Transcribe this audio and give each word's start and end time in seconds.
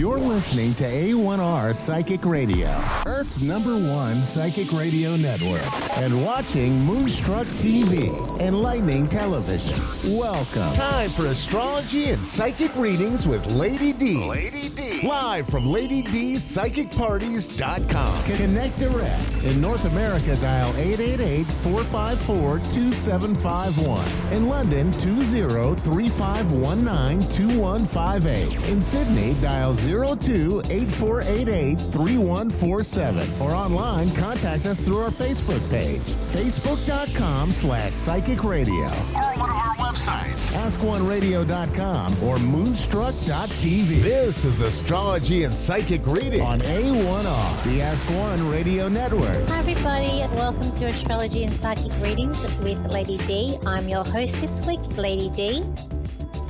You're 0.00 0.18
listening 0.18 0.72
to 0.76 0.84
A1R 0.84 1.74
Psychic 1.74 2.24
Radio, 2.24 2.70
Earth's 3.04 3.42
number 3.42 3.74
one 3.74 4.14
psychic 4.14 4.72
radio 4.72 5.14
network, 5.14 5.60
and 5.98 6.24
watching 6.24 6.80
Moonstruck 6.86 7.46
TV, 7.48 8.08
and 8.40 8.62
Lightning 8.62 9.06
Television. 9.06 9.74
Welcome. 10.16 10.74
Time 10.74 11.10
for 11.10 11.26
astrology 11.26 12.12
and 12.12 12.24
psychic 12.24 12.74
readings 12.76 13.28
with 13.28 13.44
Lady 13.48 13.92
D. 13.92 14.24
Lady 14.24 14.70
D. 14.70 15.06
Live 15.06 15.46
from 15.50 15.66
Lady 15.66 16.00
D's 16.00 16.40
PsychicParties.com. 16.50 18.24
Connect 18.24 18.78
direct. 18.78 19.44
In 19.44 19.60
North 19.60 19.84
America, 19.84 20.34
dial 20.36 20.74
888 20.78 21.44
454 21.44 22.58
2751. 22.70 24.32
In 24.32 24.48
London, 24.48 24.92
20 24.92 25.74
3519 25.82 27.28
2158. 27.28 28.64
In 28.70 28.80
Sydney, 28.80 29.34
dial 29.42 29.74
02 29.90 30.62
8488 30.70 31.78
3147. 31.92 33.40
Or 33.40 33.50
online, 33.52 34.10
contact 34.14 34.66
us 34.66 34.80
through 34.80 34.98
our 34.98 35.10
Facebook 35.10 35.68
page, 35.70 35.98
facebook.com 35.98 37.50
slash 37.50 37.92
psychic 37.92 38.44
radio. 38.44 38.86
Or 38.86 39.34
one 39.36 39.50
of 39.50 39.56
our 39.56 39.74
websites, 39.76 40.50
askoneradio.com 40.52 42.22
or 42.22 42.38
moonstruck.tv. 42.38 44.02
This 44.02 44.44
is 44.44 44.60
Astrology 44.60 45.44
and 45.44 45.54
Psychic 45.54 46.06
Reading 46.06 46.40
on 46.40 46.60
A1R, 46.60 47.64
the 47.64 47.82
Ask 47.82 48.08
One 48.10 48.48
Radio 48.48 48.88
Network. 48.88 49.48
Hi, 49.48 49.58
everybody, 49.58 50.22
and 50.22 50.32
welcome 50.34 50.72
to 50.76 50.86
Astrology 50.86 51.44
and 51.44 51.54
Psychic 51.56 51.92
Readings 52.00 52.40
with 52.60 52.78
Lady 52.86 53.18
D. 53.18 53.58
I'm 53.66 53.88
your 53.88 54.04
host 54.04 54.36
this 54.36 54.64
week, 54.66 54.80
Lady 54.96 55.30
D. 55.30 55.64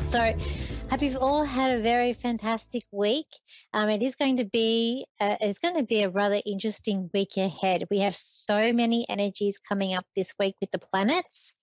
So, 0.09 0.35
Hope 0.91 1.03
you've 1.03 1.17
all 1.19 1.45
had 1.45 1.71
a 1.71 1.83
very 1.83 2.15
fantastic 2.15 2.83
week. 2.91 3.29
Um, 3.73 3.89
it 3.91 4.03
is 4.03 4.17
going 4.17 4.39
to 4.39 4.45
be 4.45 5.07
uh, 5.21 5.37
it's 5.41 5.61
going 5.61 5.77
to 5.77 5.85
be 5.85 6.03
a 6.03 6.11
rather 6.11 6.41
interesting 6.45 7.09
week 7.15 7.37
ahead. 7.37 7.85
We 7.93 8.01
have 8.01 8.17
so 8.17 8.73
many 8.73 9.07
energies 9.09 9.59
coming 9.59 9.95
up 9.95 10.05
this 10.17 10.35
week 10.41 10.57
with 10.61 10.73
the 10.73 10.81
planets. 10.81 11.55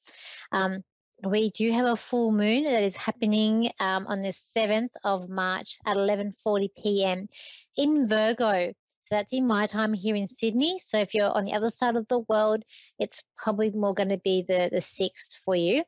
Um, 0.53 0.81
we 1.27 1.49
do 1.49 1.69
have 1.73 1.87
a 1.87 1.97
full 1.97 2.31
moon 2.31 2.63
that 2.63 2.83
is 2.83 2.95
happening 2.95 3.69
um, 3.81 4.07
on 4.07 4.21
the 4.21 4.29
7th 4.29 4.95
of 5.03 5.27
March 5.27 5.77
at 5.85 5.97
11:40 5.97 6.69
p.m. 6.81 7.27
in 7.75 8.07
Virgo. 8.07 8.71
So 9.01 9.15
that's 9.15 9.33
in 9.33 9.45
my 9.45 9.67
time 9.67 9.93
here 9.93 10.15
in 10.15 10.27
Sydney. 10.27 10.79
So 10.79 10.99
if 10.99 11.13
you're 11.13 11.35
on 11.37 11.43
the 11.43 11.53
other 11.53 11.69
side 11.69 11.97
of 11.97 12.07
the 12.07 12.19
world, 12.29 12.63
it's 12.97 13.23
probably 13.35 13.71
more 13.71 13.93
going 13.93 14.15
to 14.15 14.21
be 14.23 14.45
the 14.47 14.69
the 14.71 14.79
6th 14.79 15.35
for 15.43 15.53
you. 15.53 15.83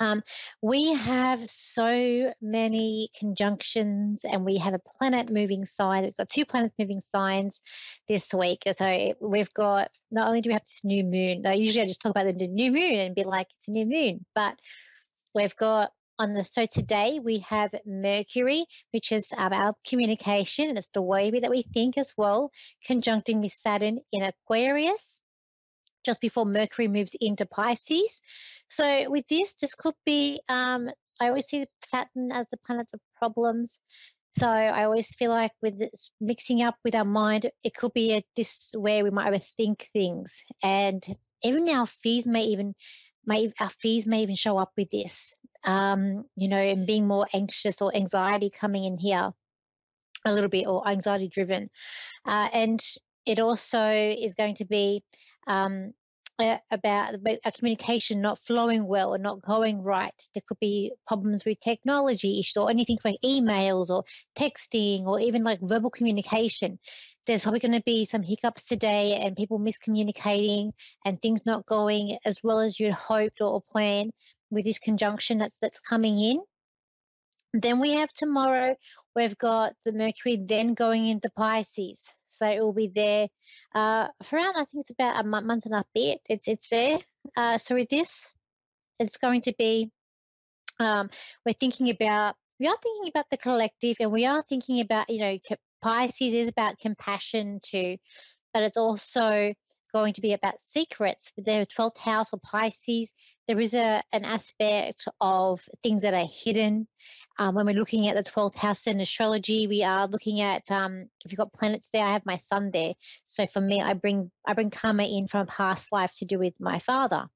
Um, 0.00 0.22
we 0.60 0.94
have 0.94 1.40
so 1.48 2.32
many 2.40 3.10
conjunctions 3.18 4.24
and 4.24 4.44
we 4.44 4.58
have 4.58 4.74
a 4.74 4.78
planet 4.78 5.30
moving 5.30 5.64
sign. 5.64 6.04
We've 6.04 6.16
got 6.16 6.28
two 6.28 6.44
planets 6.44 6.74
moving 6.78 7.00
signs 7.00 7.60
this 8.08 8.32
week. 8.32 8.62
So 8.72 9.14
we've 9.20 9.52
got, 9.52 9.90
not 10.10 10.28
only 10.28 10.40
do 10.40 10.50
we 10.50 10.54
have 10.54 10.64
this 10.64 10.80
new 10.84 11.04
moon, 11.04 11.42
now 11.42 11.52
usually 11.52 11.82
I 11.82 11.86
just 11.86 12.02
talk 12.02 12.10
about 12.10 12.26
the 12.26 12.48
new 12.48 12.72
moon 12.72 12.98
and 12.98 13.14
be 13.14 13.24
like, 13.24 13.48
it's 13.58 13.68
a 13.68 13.72
new 13.72 13.86
moon, 13.86 14.24
but 14.34 14.58
we've 15.34 15.56
got 15.56 15.92
on 16.18 16.32
the, 16.32 16.44
so 16.44 16.66
today 16.66 17.20
we 17.22 17.44
have 17.48 17.70
Mercury, 17.86 18.66
which 18.92 19.12
is 19.12 19.32
our 19.36 19.74
communication 19.88 20.68
and 20.68 20.78
it's 20.78 20.88
the 20.94 21.02
way 21.02 21.30
that 21.30 21.50
we 21.50 21.62
think 21.62 21.98
as 21.98 22.12
well, 22.16 22.50
conjuncting 22.88 23.40
with 23.40 23.52
Saturn 23.52 23.98
in 24.12 24.22
Aquarius 24.22 25.20
just 26.04 26.20
before 26.20 26.44
Mercury 26.44 26.88
moves 26.88 27.16
into 27.20 27.46
Pisces. 27.46 28.20
So 28.68 29.10
with 29.10 29.26
this, 29.28 29.54
this 29.54 29.74
could 29.74 29.94
be, 30.04 30.40
um, 30.48 30.90
I 31.20 31.28
always 31.28 31.46
see 31.46 31.66
Saturn 31.84 32.32
as 32.32 32.46
the 32.48 32.56
planet 32.56 32.88
of 32.94 33.00
problems. 33.18 33.80
So 34.38 34.46
I 34.46 34.84
always 34.84 35.14
feel 35.14 35.30
like 35.30 35.52
with 35.60 35.78
this 35.78 36.10
mixing 36.18 36.62
up 36.62 36.76
with 36.84 36.94
our 36.94 37.04
mind, 37.04 37.50
it 37.62 37.74
could 37.74 37.92
be 37.92 38.14
a, 38.14 38.24
this 38.34 38.74
where 38.76 39.04
we 39.04 39.10
might 39.10 39.30
overthink 39.30 39.82
things, 39.92 40.42
and 40.62 41.04
even 41.42 41.68
our 41.68 41.86
fears 41.86 42.26
may 42.26 42.44
even 42.44 42.74
may 43.26 43.52
our 43.60 43.68
fears 43.68 44.06
may 44.06 44.22
even 44.22 44.34
show 44.34 44.56
up 44.56 44.72
with 44.74 44.88
this. 44.90 45.36
Um, 45.64 46.24
you 46.34 46.48
know, 46.48 46.56
and 46.56 46.86
being 46.86 47.06
more 47.06 47.26
anxious 47.34 47.82
or 47.82 47.94
anxiety 47.94 48.48
coming 48.48 48.84
in 48.84 48.96
here 48.96 49.32
a 50.24 50.32
little 50.32 50.48
bit, 50.48 50.66
or 50.66 50.88
anxiety 50.88 51.28
driven, 51.28 51.68
uh, 52.24 52.48
and 52.54 52.82
it 53.26 53.38
also 53.38 53.84
is 53.86 54.32
going 54.32 54.54
to 54.56 54.64
be 54.64 55.04
um, 55.46 55.92
about 56.38 57.14
a 57.44 57.52
communication 57.52 58.20
not 58.20 58.38
flowing 58.38 58.86
well 58.86 59.14
or 59.14 59.18
not 59.18 59.42
going 59.42 59.82
right. 59.82 60.14
There 60.34 60.42
could 60.46 60.58
be 60.58 60.92
problems 61.06 61.44
with 61.44 61.60
technology 61.60 62.40
issues 62.40 62.56
or 62.56 62.70
anything 62.70 62.98
like 63.04 63.18
emails 63.24 63.90
or 63.90 64.04
texting 64.36 65.04
or 65.04 65.20
even 65.20 65.44
like 65.44 65.60
verbal 65.62 65.90
communication. 65.90 66.78
There's 67.26 67.42
probably 67.42 67.60
going 67.60 67.72
to 67.72 67.82
be 67.82 68.04
some 68.04 68.22
hiccups 68.22 68.66
today 68.66 69.20
and 69.22 69.36
people 69.36 69.60
miscommunicating 69.60 70.72
and 71.04 71.20
things 71.20 71.46
not 71.46 71.66
going 71.66 72.18
as 72.24 72.40
well 72.42 72.58
as 72.58 72.80
you'd 72.80 72.92
hoped 72.92 73.40
or 73.40 73.62
planned 73.70 74.12
with 74.50 74.64
this 74.64 74.78
conjunction 74.78 75.38
that's 75.38 75.58
that's 75.58 75.80
coming 75.80 76.18
in. 76.18 76.40
Then 77.54 77.80
we 77.80 77.92
have 77.92 78.12
tomorrow, 78.12 78.76
we've 79.14 79.36
got 79.36 79.74
the 79.84 79.92
Mercury 79.92 80.42
then 80.44 80.74
going 80.74 81.06
into 81.06 81.30
Pisces. 81.30 82.02
So 82.32 82.46
it 82.46 82.60
will 82.60 82.72
be 82.72 82.90
there 82.94 83.28
uh, 83.74 84.08
for 84.24 84.36
around, 84.36 84.56
I 84.56 84.64
think 84.64 84.82
it's 84.82 84.90
about 84.90 85.24
a 85.24 85.28
month 85.28 85.66
and 85.66 85.74
a 85.74 85.84
bit. 85.94 86.20
It's 86.28 86.48
it's 86.48 86.68
there. 86.68 86.98
Uh, 87.36 87.58
so 87.58 87.74
with 87.74 87.88
this, 87.88 88.32
it's 88.98 89.18
going 89.18 89.42
to 89.42 89.54
be. 89.56 89.90
Um, 90.80 91.10
we're 91.46 91.52
thinking 91.52 91.90
about 91.90 92.34
we 92.58 92.66
are 92.66 92.76
thinking 92.82 93.08
about 93.08 93.26
the 93.30 93.36
collective, 93.36 93.96
and 94.00 94.12
we 94.12 94.26
are 94.26 94.44
thinking 94.48 94.80
about 94.80 95.10
you 95.10 95.20
know 95.20 95.38
Pisces 95.82 96.34
is 96.34 96.48
about 96.48 96.78
compassion 96.78 97.60
too, 97.62 97.96
but 98.52 98.62
it's 98.62 98.76
also 98.76 99.54
going 99.92 100.14
to 100.14 100.20
be 100.20 100.32
about 100.32 100.60
secrets. 100.60 101.32
With 101.36 101.44
the 101.44 101.66
12th 101.76 101.98
house 101.98 102.32
or 102.32 102.40
Pisces, 102.42 103.10
there 103.46 103.60
is 103.60 103.74
a 103.74 104.02
an 104.12 104.24
aspect 104.24 105.06
of 105.20 105.62
things 105.82 106.02
that 106.02 106.14
are 106.14 106.28
hidden 106.44 106.88
um, 107.38 107.54
when 107.54 107.66
we're 107.66 107.74
looking 107.74 108.08
at 108.08 108.16
the 108.16 108.30
12th 108.30 108.56
house 108.56 108.86
in 108.86 109.00
astrology, 109.00 109.66
we 109.66 109.82
are 109.82 110.06
looking 110.06 110.40
at 110.40 110.70
um, 110.70 111.06
if 111.24 111.32
you've 111.32 111.38
got 111.38 111.52
planets 111.52 111.88
there. 111.92 112.04
I 112.04 112.12
have 112.12 112.26
my 112.26 112.36
sun 112.36 112.70
there, 112.72 112.94
so 113.24 113.46
for 113.46 113.60
me, 113.60 113.80
I 113.80 113.94
bring 113.94 114.30
I 114.46 114.54
bring 114.54 114.70
karma 114.70 115.04
in 115.04 115.26
from 115.28 115.46
past 115.46 115.92
life 115.92 116.12
to 116.16 116.24
do 116.24 116.38
with 116.38 116.60
my 116.60 116.78
father. 116.78 117.26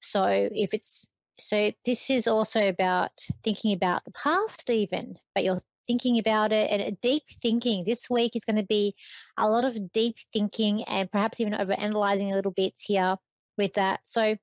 So 0.00 0.24
if 0.28 0.74
it's 0.74 1.10
so, 1.38 1.72
this 1.84 2.10
is 2.10 2.28
also 2.28 2.68
about 2.68 3.10
thinking 3.42 3.74
about 3.74 4.04
the 4.04 4.12
past, 4.12 4.70
even, 4.70 5.16
but 5.34 5.44
you're 5.44 5.60
thinking 5.86 6.18
about 6.18 6.52
it 6.52 6.70
and 6.70 7.00
deep 7.00 7.24
thinking. 7.42 7.84
This 7.84 8.08
week 8.08 8.36
is 8.36 8.44
going 8.44 8.56
to 8.56 8.66
be 8.66 8.94
a 9.36 9.48
lot 9.48 9.64
of 9.64 9.92
deep 9.92 10.16
thinking 10.32 10.84
and 10.84 11.10
perhaps 11.10 11.40
even 11.40 11.54
over 11.54 11.72
analyzing 11.72 12.32
a 12.32 12.36
little 12.36 12.52
bit 12.52 12.74
here 12.78 13.16
with 13.58 13.74
that. 13.74 14.00
So 14.04 14.36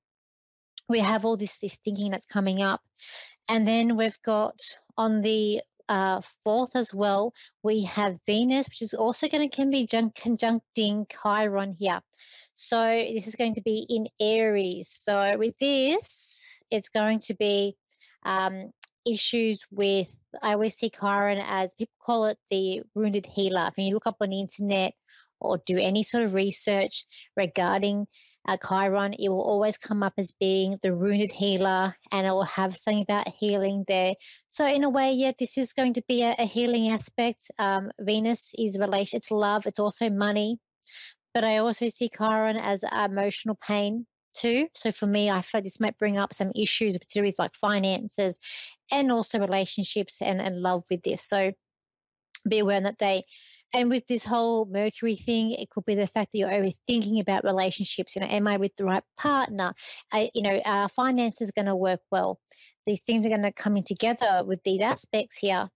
we 0.90 1.00
have 1.00 1.26
all 1.26 1.38
this 1.38 1.58
this 1.60 1.78
thinking 1.84 2.12
that's 2.12 2.26
coming 2.26 2.62
up 2.62 2.82
and 3.52 3.68
then 3.68 3.98
we've 3.98 4.22
got 4.24 4.58
on 4.98 5.22
the 5.22 5.62
uh, 5.90 6.22
fourth 6.42 6.74
as 6.78 6.94
well, 6.94 7.34
we 7.62 7.84
have 7.84 8.18
Venus, 8.26 8.66
which 8.70 8.82
is 8.82 8.94
also 8.94 9.28
going 9.28 9.50
to 9.50 9.54
can 9.54 9.70
be 9.70 9.86
conjuncting 9.86 11.06
Chiron 11.12 11.76
here. 11.78 12.00
So 12.56 12.82
this 12.82 13.28
is 13.28 13.36
going 13.36 13.56
to 13.56 13.62
be 13.62 13.86
in 13.90 14.08
Aries. 14.22 14.88
So 14.90 15.36
with 15.38 15.58
this, 15.60 16.40
it's 16.70 16.88
going 16.88 17.20
to 17.26 17.34
be 17.34 17.76
um, 18.24 18.72
issues 19.06 19.60
with, 19.70 20.08
I 20.42 20.54
always 20.54 20.76
see 20.76 20.90
Chiron 20.90 21.40
as 21.44 21.76
people 21.76 21.92
call 22.06 22.26
it 22.28 22.38
the 22.50 22.84
wounded 22.96 23.26
healer. 23.26 23.68
If 23.68 23.84
you 23.84 23.94
look 23.94 24.08
up 24.08 24.22
on 24.22 24.30
the 24.30 24.40
internet 24.40 24.94
or 25.42 25.58
do 25.66 25.78
any 25.78 26.04
sort 26.04 26.24
of 26.24 26.36
research 26.36 27.06
regarding 27.36 28.08
uh, 28.48 28.58
Chiron, 28.58 29.14
it 29.14 29.30
will 29.30 29.42
always 29.42 29.78
come 29.78 30.04
up 30.04 30.14
as 30.18 30.32
being 30.32 30.78
the 30.82 30.96
wounded 30.96 31.32
healer 31.32 31.96
and 32.12 32.28
it 32.28 32.32
will 32.32 32.44
have 32.44 32.76
something 32.76 33.04
about 33.04 33.28
healing 33.30 33.84
there. 33.88 34.16
So, 34.50 34.66
in 34.66 34.84
a 34.84 34.90
way, 34.90 35.12
yeah, 35.14 35.32
this 35.38 35.58
is 35.58 35.74
going 35.74 35.94
to 35.94 36.04
be 36.08 36.24
a, 36.24 36.36
a 36.38 36.46
healing 36.46 36.90
aspect. 36.90 37.52
Um, 37.60 37.92
Venus 38.00 38.52
is 38.58 38.80
relation, 38.80 39.18
it's 39.18 39.32
love, 39.32 39.68
it's 39.68 39.80
also 39.80 40.10
money. 40.10 40.60
But 41.34 41.44
I 41.44 41.58
also 41.58 41.88
see 41.90 42.10
Chiron 42.10 42.58
as 42.58 42.84
emotional 42.84 43.58
pain 43.62 44.06
too. 44.36 44.68
So 44.76 44.92
for 44.92 45.06
me, 45.06 45.30
I 45.30 45.42
feel 45.42 45.60
like 45.60 45.66
this 45.66 45.80
might 45.80 45.98
bring 45.98 46.18
up 46.18 46.34
some 46.34 46.52
issues, 46.56 46.98
particularly 46.98 47.30
with 47.30 47.40
like 47.40 47.54
finances 47.54 48.38
and 48.90 49.12
also 49.12 49.40
relationships 49.40 50.18
and, 50.22 50.42
and 50.42 50.62
love 50.62 50.84
with 50.90 51.04
this. 51.04 51.22
So 51.22 51.52
be 52.48 52.60
aware 52.60 52.82
that 52.82 52.98
they 52.98 53.24
and 53.74 53.90
with 53.90 54.06
this 54.08 54.26
whole 54.26 54.66
Mercury 54.66 55.16
thing, 55.16 55.52
it 55.52 55.70
could 55.70 55.86
be 55.86 55.96
the 55.96 56.08
fact 56.08 56.32
that 56.32 56.38
you're 56.38 56.50
overthinking 56.50 57.22
about 57.22 57.44
relationships. 57.44 58.16
You 58.16 58.22
know, 58.22 58.28
am 58.28 58.48
I 58.48 58.58
with 58.58 58.76
the 58.76 58.86
right 58.86 59.04
partner? 59.18 59.74
I, 60.12 60.30
you 60.34 60.44
know, 60.44 60.60
our 60.66 60.90
finances 60.90 61.52
going 61.52 61.68
to 61.68 61.76
work 61.76 62.02
well. 62.12 62.40
These 62.86 63.02
things 63.02 63.26
are 63.26 63.30
going 63.30 63.44
to 63.44 63.54
come 63.54 63.78
in 63.78 63.84
together 63.84 64.44
with 64.46 64.62
these 64.64 64.82
aspects 64.82 65.38
here. 65.38 65.70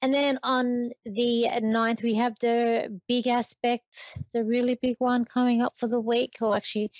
And 0.00 0.14
then 0.14 0.38
on 0.42 0.90
the 1.04 1.60
ninth, 1.60 2.02
we 2.02 2.14
have 2.14 2.38
the 2.40 3.00
big 3.08 3.26
aspect, 3.26 4.18
the 4.32 4.44
really 4.44 4.78
big 4.80 4.96
one 4.98 5.24
coming 5.24 5.60
up 5.60 5.74
for 5.76 5.88
the 5.88 6.00
week, 6.00 6.36
or 6.40 6.56
actually 6.56 6.92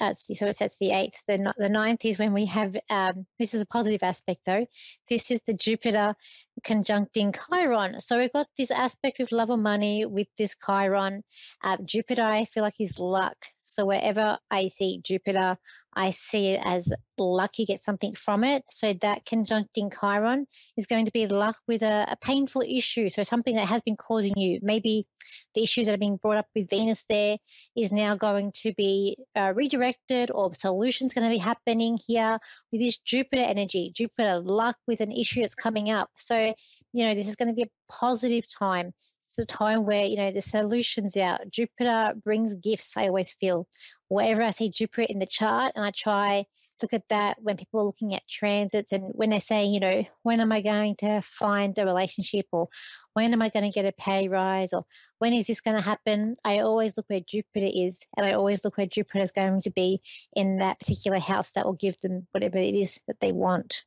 uh, 0.00 0.14
so 0.14 0.46
it 0.46 0.56
says 0.56 0.76
the 0.80 0.92
eighth. 0.92 1.22
The, 1.28 1.52
the 1.58 1.68
ninth 1.68 2.04
is 2.06 2.18
when 2.18 2.32
we 2.32 2.46
have, 2.46 2.74
um, 2.88 3.26
this 3.38 3.52
is 3.52 3.60
a 3.60 3.66
positive 3.66 4.02
aspect 4.02 4.40
though. 4.46 4.66
This 5.08 5.30
is 5.30 5.42
the 5.46 5.52
Jupiter 5.52 6.14
conjuncting 6.62 7.34
Chiron. 7.34 8.00
So 8.00 8.18
we've 8.18 8.32
got 8.32 8.46
this 8.56 8.70
aspect 8.70 9.18
with 9.18 9.32
love 9.32 9.50
or 9.50 9.56
money 9.56 10.06
with 10.06 10.28
this 10.36 10.54
Chiron. 10.54 11.22
Uh, 11.62 11.76
Jupiter, 11.84 12.22
I 12.22 12.44
feel 12.44 12.62
like 12.62 12.80
is 12.80 12.98
luck. 12.98 13.36
So 13.58 13.86
wherever 13.86 14.38
I 14.50 14.68
see 14.68 15.00
Jupiter, 15.02 15.56
I 15.94 16.10
see 16.10 16.48
it 16.48 16.60
as 16.62 16.92
luck. 17.18 17.58
You 17.58 17.66
get 17.66 17.82
something 17.82 18.14
from 18.14 18.44
it. 18.44 18.64
So 18.70 18.94
that 19.02 19.24
conjuncting 19.24 19.90
Chiron 19.90 20.46
is 20.76 20.86
going 20.86 21.06
to 21.06 21.12
be 21.12 21.26
luck 21.26 21.56
with 21.66 21.82
a, 21.82 22.06
a 22.08 22.16
painful 22.16 22.62
issue. 22.62 23.08
So 23.10 23.22
something 23.22 23.56
that 23.56 23.68
has 23.68 23.82
been 23.82 23.96
causing 23.96 24.36
you. 24.36 24.60
Maybe 24.62 25.06
the 25.54 25.62
issues 25.62 25.86
that 25.86 25.94
are 25.94 25.98
being 25.98 26.16
brought 26.16 26.38
up 26.38 26.46
with 26.54 26.70
Venus 26.70 27.04
there 27.08 27.38
is 27.76 27.92
now 27.92 28.16
going 28.16 28.52
to 28.62 28.72
be 28.74 29.18
uh, 29.34 29.52
redirected 29.54 30.30
or 30.32 30.54
solutions 30.54 31.14
going 31.14 31.28
to 31.28 31.34
be 31.34 31.38
happening 31.38 31.98
here 32.06 32.38
with 32.72 32.80
this 32.80 32.98
Jupiter 32.98 33.42
energy. 33.42 33.92
Jupiter 33.94 34.40
luck 34.40 34.76
with 34.86 35.00
an 35.00 35.12
issue 35.12 35.40
that's 35.42 35.54
coming 35.54 35.90
up. 35.90 36.10
So, 36.16 36.49
you 36.92 37.06
know, 37.06 37.14
this 37.14 37.28
is 37.28 37.36
going 37.36 37.48
to 37.48 37.54
be 37.54 37.62
a 37.62 37.92
positive 37.92 38.46
time. 38.48 38.92
It's 39.24 39.38
a 39.38 39.44
time 39.44 39.86
where 39.86 40.06
you 40.06 40.16
know 40.16 40.32
the 40.32 40.40
solutions 40.40 41.16
out. 41.16 41.48
Jupiter 41.48 42.14
brings 42.24 42.52
gifts 42.54 42.96
i 42.96 43.06
always 43.06 43.32
feel. 43.32 43.68
Wherever 44.08 44.42
i 44.42 44.50
see 44.50 44.70
jupiter 44.70 45.06
in 45.08 45.20
the 45.20 45.26
chart 45.26 45.72
and 45.76 45.84
i 45.84 45.92
try 45.94 46.46
look 46.82 46.92
at 46.92 47.08
that 47.08 47.36
when 47.40 47.56
people 47.56 47.80
are 47.80 47.84
looking 47.84 48.14
at 48.14 48.26
transits 48.28 48.92
and 48.92 49.12
when 49.12 49.30
they're 49.30 49.40
saying 49.40 49.72
you 49.72 49.80
know 49.80 50.04
when 50.22 50.40
am 50.40 50.50
i 50.50 50.60
going 50.62 50.96
to 50.96 51.20
find 51.22 51.78
a 51.78 51.84
relationship? 51.86 52.46
or 52.52 52.68
when 53.12 53.32
am 53.32 53.42
i 53.42 53.50
going 53.50 53.64
to 53.64 53.74
get 53.74 53.84
a 53.84 53.92
pay 53.92 54.28
rise? 54.28 54.72
or 54.72 54.84
when 55.18 55.32
is 55.32 55.46
this 55.46 55.60
going 55.60 55.76
to 55.76 55.82
happen? 55.82 56.34
I 56.44 56.60
always 56.60 56.96
look 56.96 57.06
where 57.08 57.20
jupiter 57.20 57.68
is 57.72 58.02
and 58.16 58.26
i 58.26 58.32
always 58.32 58.64
look 58.64 58.76
where 58.76 58.86
jupiter 58.86 59.20
is 59.20 59.30
going 59.30 59.62
to 59.62 59.70
be 59.70 60.00
in 60.34 60.58
that 60.58 60.80
particular 60.80 61.18
house 61.18 61.52
that 61.52 61.66
will 61.66 61.74
give 61.74 61.96
them 61.98 62.26
whatever 62.32 62.58
it 62.58 62.74
is 62.74 63.00
that 63.06 63.20
they 63.20 63.32
want 63.32 63.84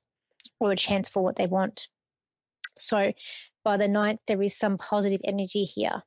or 0.60 0.72
a 0.72 0.76
chance 0.76 1.10
for 1.10 1.22
what 1.24 1.36
they 1.36 1.48
want 1.48 1.90
so 2.78 3.14
by 3.64 3.78
the 3.78 3.88
9th, 3.88 4.20
there 4.28 4.42
is 4.42 4.58
some 4.58 4.78
positive 4.78 5.22
energy 5.24 5.64
here. 5.64 6.04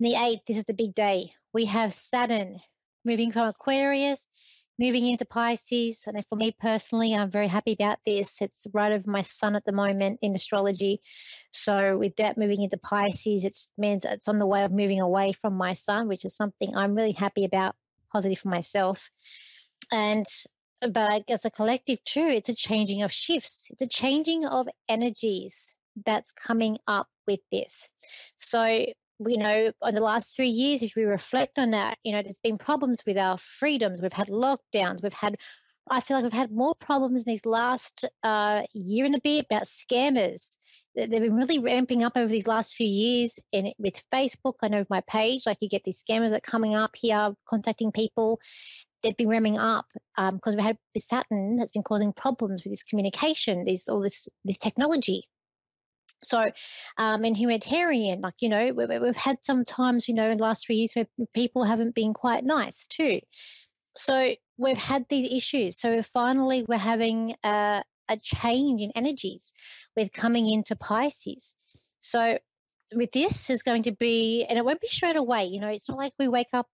The 0.00 0.14
8th, 0.14 0.40
this 0.46 0.58
is 0.58 0.64
the 0.64 0.74
big 0.74 0.94
day. 0.94 1.32
We 1.54 1.66
have 1.66 1.94
Saturn 1.94 2.58
moving 3.04 3.32
from 3.32 3.48
Aquarius, 3.48 4.26
moving 4.78 5.06
into 5.06 5.24
Pisces. 5.24 6.02
And 6.06 6.22
for 6.28 6.36
me 6.36 6.54
personally, 6.58 7.14
I'm 7.14 7.30
very 7.30 7.48
happy 7.48 7.72
about 7.72 7.98
this. 8.04 8.40
It's 8.40 8.66
right 8.72 8.92
over 8.92 9.10
my 9.10 9.22
sun 9.22 9.56
at 9.56 9.64
the 9.64 9.72
moment 9.72 10.18
in 10.22 10.34
astrology. 10.34 11.00
So 11.52 11.98
with 11.98 12.16
that 12.16 12.38
moving 12.38 12.62
into 12.62 12.78
Pisces, 12.78 13.44
it 13.44 13.56
means 13.78 14.04
it's 14.04 14.28
on 14.28 14.38
the 14.38 14.46
way 14.46 14.64
of 14.64 14.72
moving 14.72 15.00
away 15.00 15.32
from 15.32 15.54
my 15.54 15.74
sun, 15.74 16.08
which 16.08 16.24
is 16.24 16.36
something 16.36 16.76
I'm 16.76 16.94
really 16.94 17.12
happy 17.12 17.44
about, 17.44 17.74
positive 18.12 18.38
for 18.38 18.48
myself. 18.48 19.10
And 19.90 20.26
but 20.80 21.08
I 21.08 21.20
guess 21.20 21.44
a 21.44 21.50
collective 21.50 22.02
too, 22.04 22.26
it's 22.26 22.48
a 22.48 22.56
changing 22.56 23.02
of 23.02 23.12
shifts. 23.12 23.68
It's 23.70 23.82
a 23.82 23.86
changing 23.86 24.44
of 24.46 24.66
energies 24.88 25.76
that's 26.04 26.32
coming 26.32 26.78
up 26.86 27.08
with 27.26 27.40
this. 27.50 27.88
So, 28.38 28.64
you 28.64 29.38
know, 29.38 29.72
in 29.84 29.94
the 29.94 30.00
last 30.00 30.34
three 30.34 30.48
years, 30.48 30.82
if 30.82 30.94
we 30.96 31.04
reflect 31.04 31.58
on 31.58 31.72
that, 31.72 31.98
you 32.02 32.12
know, 32.12 32.22
there's 32.22 32.40
been 32.40 32.58
problems 32.58 33.02
with 33.06 33.18
our 33.18 33.38
freedoms. 33.38 34.00
We've 34.00 34.12
had 34.12 34.28
lockdowns. 34.28 35.02
We've 35.02 35.12
had, 35.12 35.36
I 35.88 36.00
feel 36.00 36.16
like 36.16 36.24
we've 36.24 36.32
had 36.32 36.50
more 36.50 36.74
problems 36.74 37.22
in 37.24 37.32
these 37.32 37.46
last 37.46 38.04
uh, 38.22 38.62
year 38.72 39.04
and 39.04 39.14
a 39.14 39.20
bit 39.20 39.46
about 39.48 39.64
scammers. 39.64 40.56
They've 40.94 41.08
been 41.08 41.36
really 41.36 41.58
ramping 41.58 42.04
up 42.04 42.16
over 42.16 42.28
these 42.28 42.46
last 42.46 42.74
few 42.74 42.86
years. 42.86 43.38
And 43.52 43.72
with 43.78 44.02
Facebook, 44.12 44.54
I 44.62 44.68
know 44.68 44.80
with 44.80 44.90
my 44.90 45.02
page, 45.08 45.42
like 45.46 45.58
you 45.60 45.68
get 45.68 45.84
these 45.84 46.02
scammers 46.02 46.30
that 46.30 46.38
are 46.38 46.50
coming 46.50 46.74
up 46.74 46.92
here, 46.94 47.32
contacting 47.48 47.92
people. 47.92 48.40
They've 49.02 49.16
been 49.16 49.28
ramming 49.28 49.58
up 49.58 49.86
because 50.16 50.54
um, 50.54 50.56
we've 50.56 50.60
had 50.60 50.78
Saturn 50.96 51.56
that's 51.56 51.72
been 51.72 51.82
causing 51.82 52.12
problems 52.12 52.62
with 52.62 52.72
this 52.72 52.84
communication, 52.84 53.64
this 53.64 53.88
all 53.88 54.00
this 54.00 54.28
this 54.44 54.58
technology. 54.58 55.24
So, 56.22 56.50
um, 56.98 57.24
and 57.24 57.36
humanitarian, 57.36 58.20
like, 58.20 58.34
you 58.40 58.48
know, 58.48 58.72
we, 58.72 58.86
we've 58.98 59.16
had 59.16 59.44
some 59.44 59.64
times, 59.64 60.08
you 60.08 60.14
know, 60.14 60.30
in 60.30 60.38
the 60.38 60.42
last 60.42 60.66
three 60.66 60.76
years 60.76 60.92
where 60.94 61.06
people 61.34 61.64
haven't 61.64 61.94
been 61.94 62.14
quite 62.14 62.44
nice 62.44 62.86
too. 62.86 63.20
So 63.96 64.34
we've 64.56 64.78
had 64.78 65.06
these 65.08 65.30
issues. 65.32 65.78
So 65.78 66.02
finally, 66.02 66.64
we're 66.66 66.78
having 66.78 67.34
a, 67.44 67.82
a 68.08 68.16
change 68.16 68.80
in 68.80 68.92
energies 68.94 69.52
with 69.96 70.12
coming 70.12 70.48
into 70.48 70.76
Pisces. 70.76 71.54
So 72.00 72.38
with 72.94 73.12
this 73.12 73.50
is 73.50 73.62
going 73.62 73.84
to 73.84 73.92
be, 73.92 74.46
and 74.48 74.58
it 74.58 74.64
won't 74.64 74.80
be 74.80 74.88
straight 74.88 75.16
away. 75.16 75.46
You 75.46 75.60
know, 75.60 75.68
it's 75.68 75.88
not 75.88 75.98
like 75.98 76.12
we 76.18 76.28
wake 76.28 76.48
up 76.52 76.68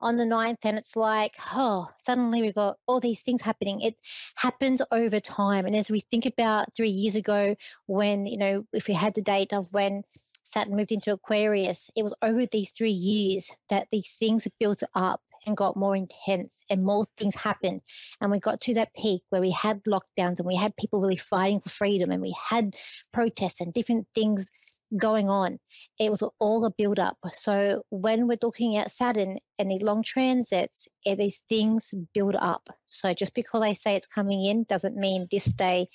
on 0.00 0.16
the 0.16 0.26
ninth 0.26 0.60
and 0.64 0.78
it's 0.78 0.96
like, 0.96 1.32
oh, 1.52 1.88
suddenly 1.98 2.42
we've 2.42 2.54
got 2.54 2.78
all 2.86 3.00
these 3.00 3.22
things 3.22 3.40
happening. 3.40 3.80
It 3.80 3.96
happens 4.34 4.82
over 4.90 5.20
time. 5.20 5.66
And 5.66 5.74
as 5.74 5.90
we 5.90 6.00
think 6.00 6.26
about 6.26 6.74
three 6.74 6.90
years 6.90 7.14
ago, 7.14 7.56
when, 7.86 8.26
you 8.26 8.38
know, 8.38 8.66
if 8.72 8.88
we 8.88 8.94
had 8.94 9.14
the 9.14 9.22
date 9.22 9.52
of 9.52 9.72
when 9.72 10.02
Saturn 10.42 10.76
moved 10.76 10.92
into 10.92 11.12
Aquarius, 11.12 11.90
it 11.96 12.02
was 12.02 12.14
over 12.20 12.46
these 12.46 12.70
three 12.70 12.90
years 12.90 13.50
that 13.70 13.88
these 13.90 14.12
things 14.18 14.46
built 14.60 14.82
up 14.94 15.20
and 15.46 15.56
got 15.56 15.76
more 15.76 15.96
intense 15.96 16.62
and 16.70 16.84
more 16.84 17.06
things 17.16 17.34
happened. 17.34 17.80
And 18.20 18.30
we 18.30 18.40
got 18.40 18.62
to 18.62 18.74
that 18.74 18.94
peak 18.94 19.22
where 19.30 19.40
we 19.40 19.50
had 19.50 19.84
lockdowns 19.84 20.38
and 20.38 20.46
we 20.46 20.56
had 20.56 20.76
people 20.76 21.00
really 21.00 21.16
fighting 21.16 21.60
for 21.60 21.68
freedom 21.68 22.10
and 22.10 22.22
we 22.22 22.34
had 22.48 22.76
protests 23.12 23.60
and 23.60 23.72
different 23.72 24.06
things 24.14 24.52
going 24.96 25.28
on. 25.28 25.58
It 25.98 26.10
was 26.10 26.22
all 26.38 26.64
a 26.64 26.70
build 26.70 27.00
up. 27.00 27.18
So 27.32 27.82
when 27.90 28.26
we're 28.26 28.38
looking 28.42 28.76
at 28.76 28.90
Saturn 28.90 29.38
and 29.58 29.70
the 29.70 29.78
long 29.78 30.02
transits, 30.02 30.88
it, 31.04 31.18
these 31.18 31.40
things 31.48 31.92
build 32.12 32.36
up. 32.36 32.68
So 32.86 33.12
just 33.14 33.34
because 33.34 33.62
I 33.62 33.72
say 33.72 33.96
it's 33.96 34.06
coming 34.06 34.44
in 34.44 34.64
doesn't 34.64 34.96
mean 34.96 35.26
this 35.30 35.46
day 35.46 35.88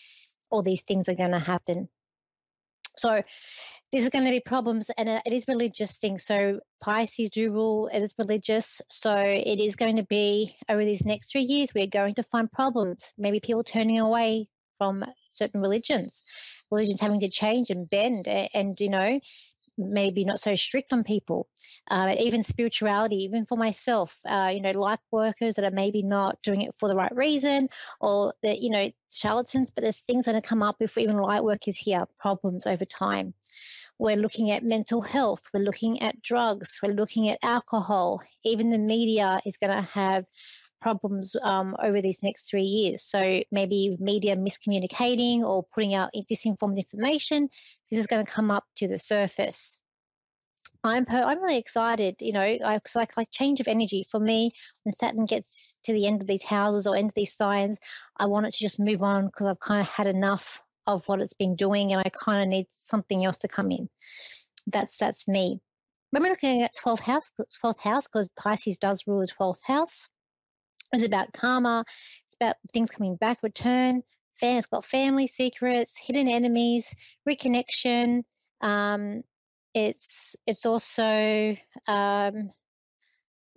all 0.50 0.64
these 0.64 0.82
things 0.82 1.08
are 1.10 1.16
going 1.16 1.32
to 1.32 1.40
happen. 1.40 1.90
So 2.98 3.24
this 3.92 4.04
is 4.04 4.10
going 4.10 4.26
to 4.26 4.32
be 4.32 4.40
problems 4.40 4.92
and 4.98 5.10
uh, 5.10 5.22
it 5.26 5.34
is 5.34 5.46
religious 5.48 5.98
thing. 5.98 6.18
So 6.18 6.60
Pisces 6.82 7.32
do 7.32 7.52
rule, 7.52 7.90
it 7.92 8.02
is 8.02 8.14
religious. 8.18 8.82
So 8.90 9.16
it 9.16 9.60
is 9.60 9.76
going 9.76 9.96
to 9.96 10.04
be 10.04 10.56
over 10.68 10.84
these 10.84 11.06
next 11.06 11.32
three 11.32 11.44
years, 11.44 11.74
we're 11.74 11.88
going 11.88 12.16
to 12.16 12.24
find 12.24 12.52
problems. 12.52 13.14
Maybe 13.18 13.40
people 13.40 13.64
turning 13.64 14.00
away 14.00 14.48
from 14.78 15.04
certain 15.26 15.62
religions, 15.62 16.24
religions 16.72 17.02
having 17.02 17.22
to 17.22 17.30
change 17.30 17.70
and 17.70 17.90
bend, 17.90 18.28
and 18.28 18.80
you 18.80 18.90
know, 18.90 19.20
maybe 19.78 20.26
not 20.26 20.40
so 20.40 20.56
strict 20.56 20.92
on 20.94 21.04
people. 21.04 21.48
Uh, 21.90 22.16
even 22.20 22.44
spirituality, 22.44 23.24
even 23.24 23.46
for 23.46 23.58
myself, 23.58 24.20
uh, 24.26 24.52
you 24.54 24.62
know, 24.62 24.72
light 24.72 25.00
workers 25.12 25.56
that 25.56 25.66
are 25.66 25.72
maybe 25.72 26.04
not 26.04 26.42
doing 26.44 26.62
it 26.62 26.76
for 26.78 26.90
the 26.90 26.96
right 26.96 27.16
reason, 27.16 27.70
or 28.00 28.34
that 28.44 28.60
you 28.60 28.70
know, 28.70 28.92
charlatans. 29.12 29.72
But 29.72 29.84
there's 29.84 30.00
things 30.00 30.26
that 30.26 30.36
have 30.36 30.44
come 30.44 30.62
up 30.62 30.78
if 30.80 30.98
even 30.98 31.18
light 31.18 31.44
workers 31.44 31.78
here, 31.78 32.06
problems 32.20 32.68
over 32.68 32.86
time. 32.86 33.34
We're 33.98 34.16
looking 34.16 34.50
at 34.52 34.64
mental 34.64 35.02
health. 35.02 35.50
We're 35.54 35.64
looking 35.64 36.02
at 36.02 36.22
drugs. 36.22 36.80
We're 36.82 36.94
looking 36.94 37.30
at 37.30 37.40
alcohol. 37.44 38.22
Even 38.46 38.70
the 38.70 38.78
media 38.78 39.42
is 39.46 39.58
going 39.58 39.74
to 39.74 39.82
have 39.94 40.26
problems 40.82 41.36
um, 41.42 41.76
over 41.82 42.02
these 42.02 42.24
next 42.24 42.50
three 42.50 42.64
years. 42.64 43.04
So 43.04 43.44
maybe 43.52 43.98
media 44.00 44.36
miscommunicating 44.36 45.42
or 45.42 45.66
putting 45.74 45.94
out 45.94 46.12
disinformed 46.30 46.78
information, 46.78 47.50
this 47.90 48.00
is 48.00 48.08
going 48.08 48.26
to 48.26 48.32
come 48.32 48.52
up 48.52 48.66
to 48.78 48.88
the 48.88 48.98
surface. 48.98 49.80
I'm 50.84 51.06
per- 51.06 51.24
I'm 51.24 51.42
really 51.42 51.58
excited. 51.58 52.18
You 52.22 52.34
know, 52.34 52.42
I 52.42 52.80
like 52.96 53.18
like 53.18 53.32
change 53.32 53.60
of 53.60 53.68
energy 53.68 54.06
for 54.10 54.20
me. 54.20 54.52
When 54.84 54.94
Saturn 54.94 55.26
gets 55.26 55.78
to 55.84 55.94
the 55.94 56.08
end 56.08 56.22
of 56.22 56.28
these 56.28 56.46
houses 56.46 56.88
or 56.88 56.96
end 56.96 57.10
of 57.10 57.16
these 57.16 57.36
signs, 57.36 57.80
I 58.18 58.28
want 58.28 58.46
it 58.46 58.54
to 58.54 58.60
just 58.60 58.80
move 58.80 59.04
on 59.04 59.26
because 59.26 59.48
I've 59.48 59.60
kind 59.60 59.82
of 59.82 59.88
had 59.88 60.08
enough 60.08 60.62
of 60.88 61.06
what 61.08 61.20
it's 61.20 61.34
been 61.34 61.56
doing, 61.56 61.92
and 61.92 62.02
I 62.04 62.10
kind 62.10 62.42
of 62.42 62.48
need 62.48 62.68
something 62.70 63.26
else 63.26 63.40
to 63.40 63.50
come 63.50 63.72
in. 63.72 63.90
That's 64.68 64.98
that's 64.98 65.28
me. 65.28 65.60
When 66.12 66.24
we're 66.24 66.30
looking 66.30 66.64
at 66.64 66.74
12th 66.74 67.02
house, 67.02 67.30
12th 67.64 67.80
house, 67.82 68.08
because 68.08 68.30
Pisces 68.30 68.78
does 68.78 69.04
rule 69.06 69.20
the 69.20 69.28
12th 69.28 69.62
house, 69.64 70.10
it's 70.94 71.04
about 71.04 71.34
karma. 71.34 71.86
It's 72.26 72.36
about 72.36 72.56
things 72.74 72.92
coming 72.92 73.16
back, 73.16 73.44
return. 73.44 74.04
It's 74.42 74.68
got 74.68 74.86
family 74.86 75.28
secrets, 75.28 75.98
hidden 76.02 76.30
enemies, 76.30 76.94
reconnection. 77.28 78.24
Um, 78.62 79.24
it's 79.74 80.36
it's 80.48 80.66
also 80.66 81.56
um, 81.88 82.50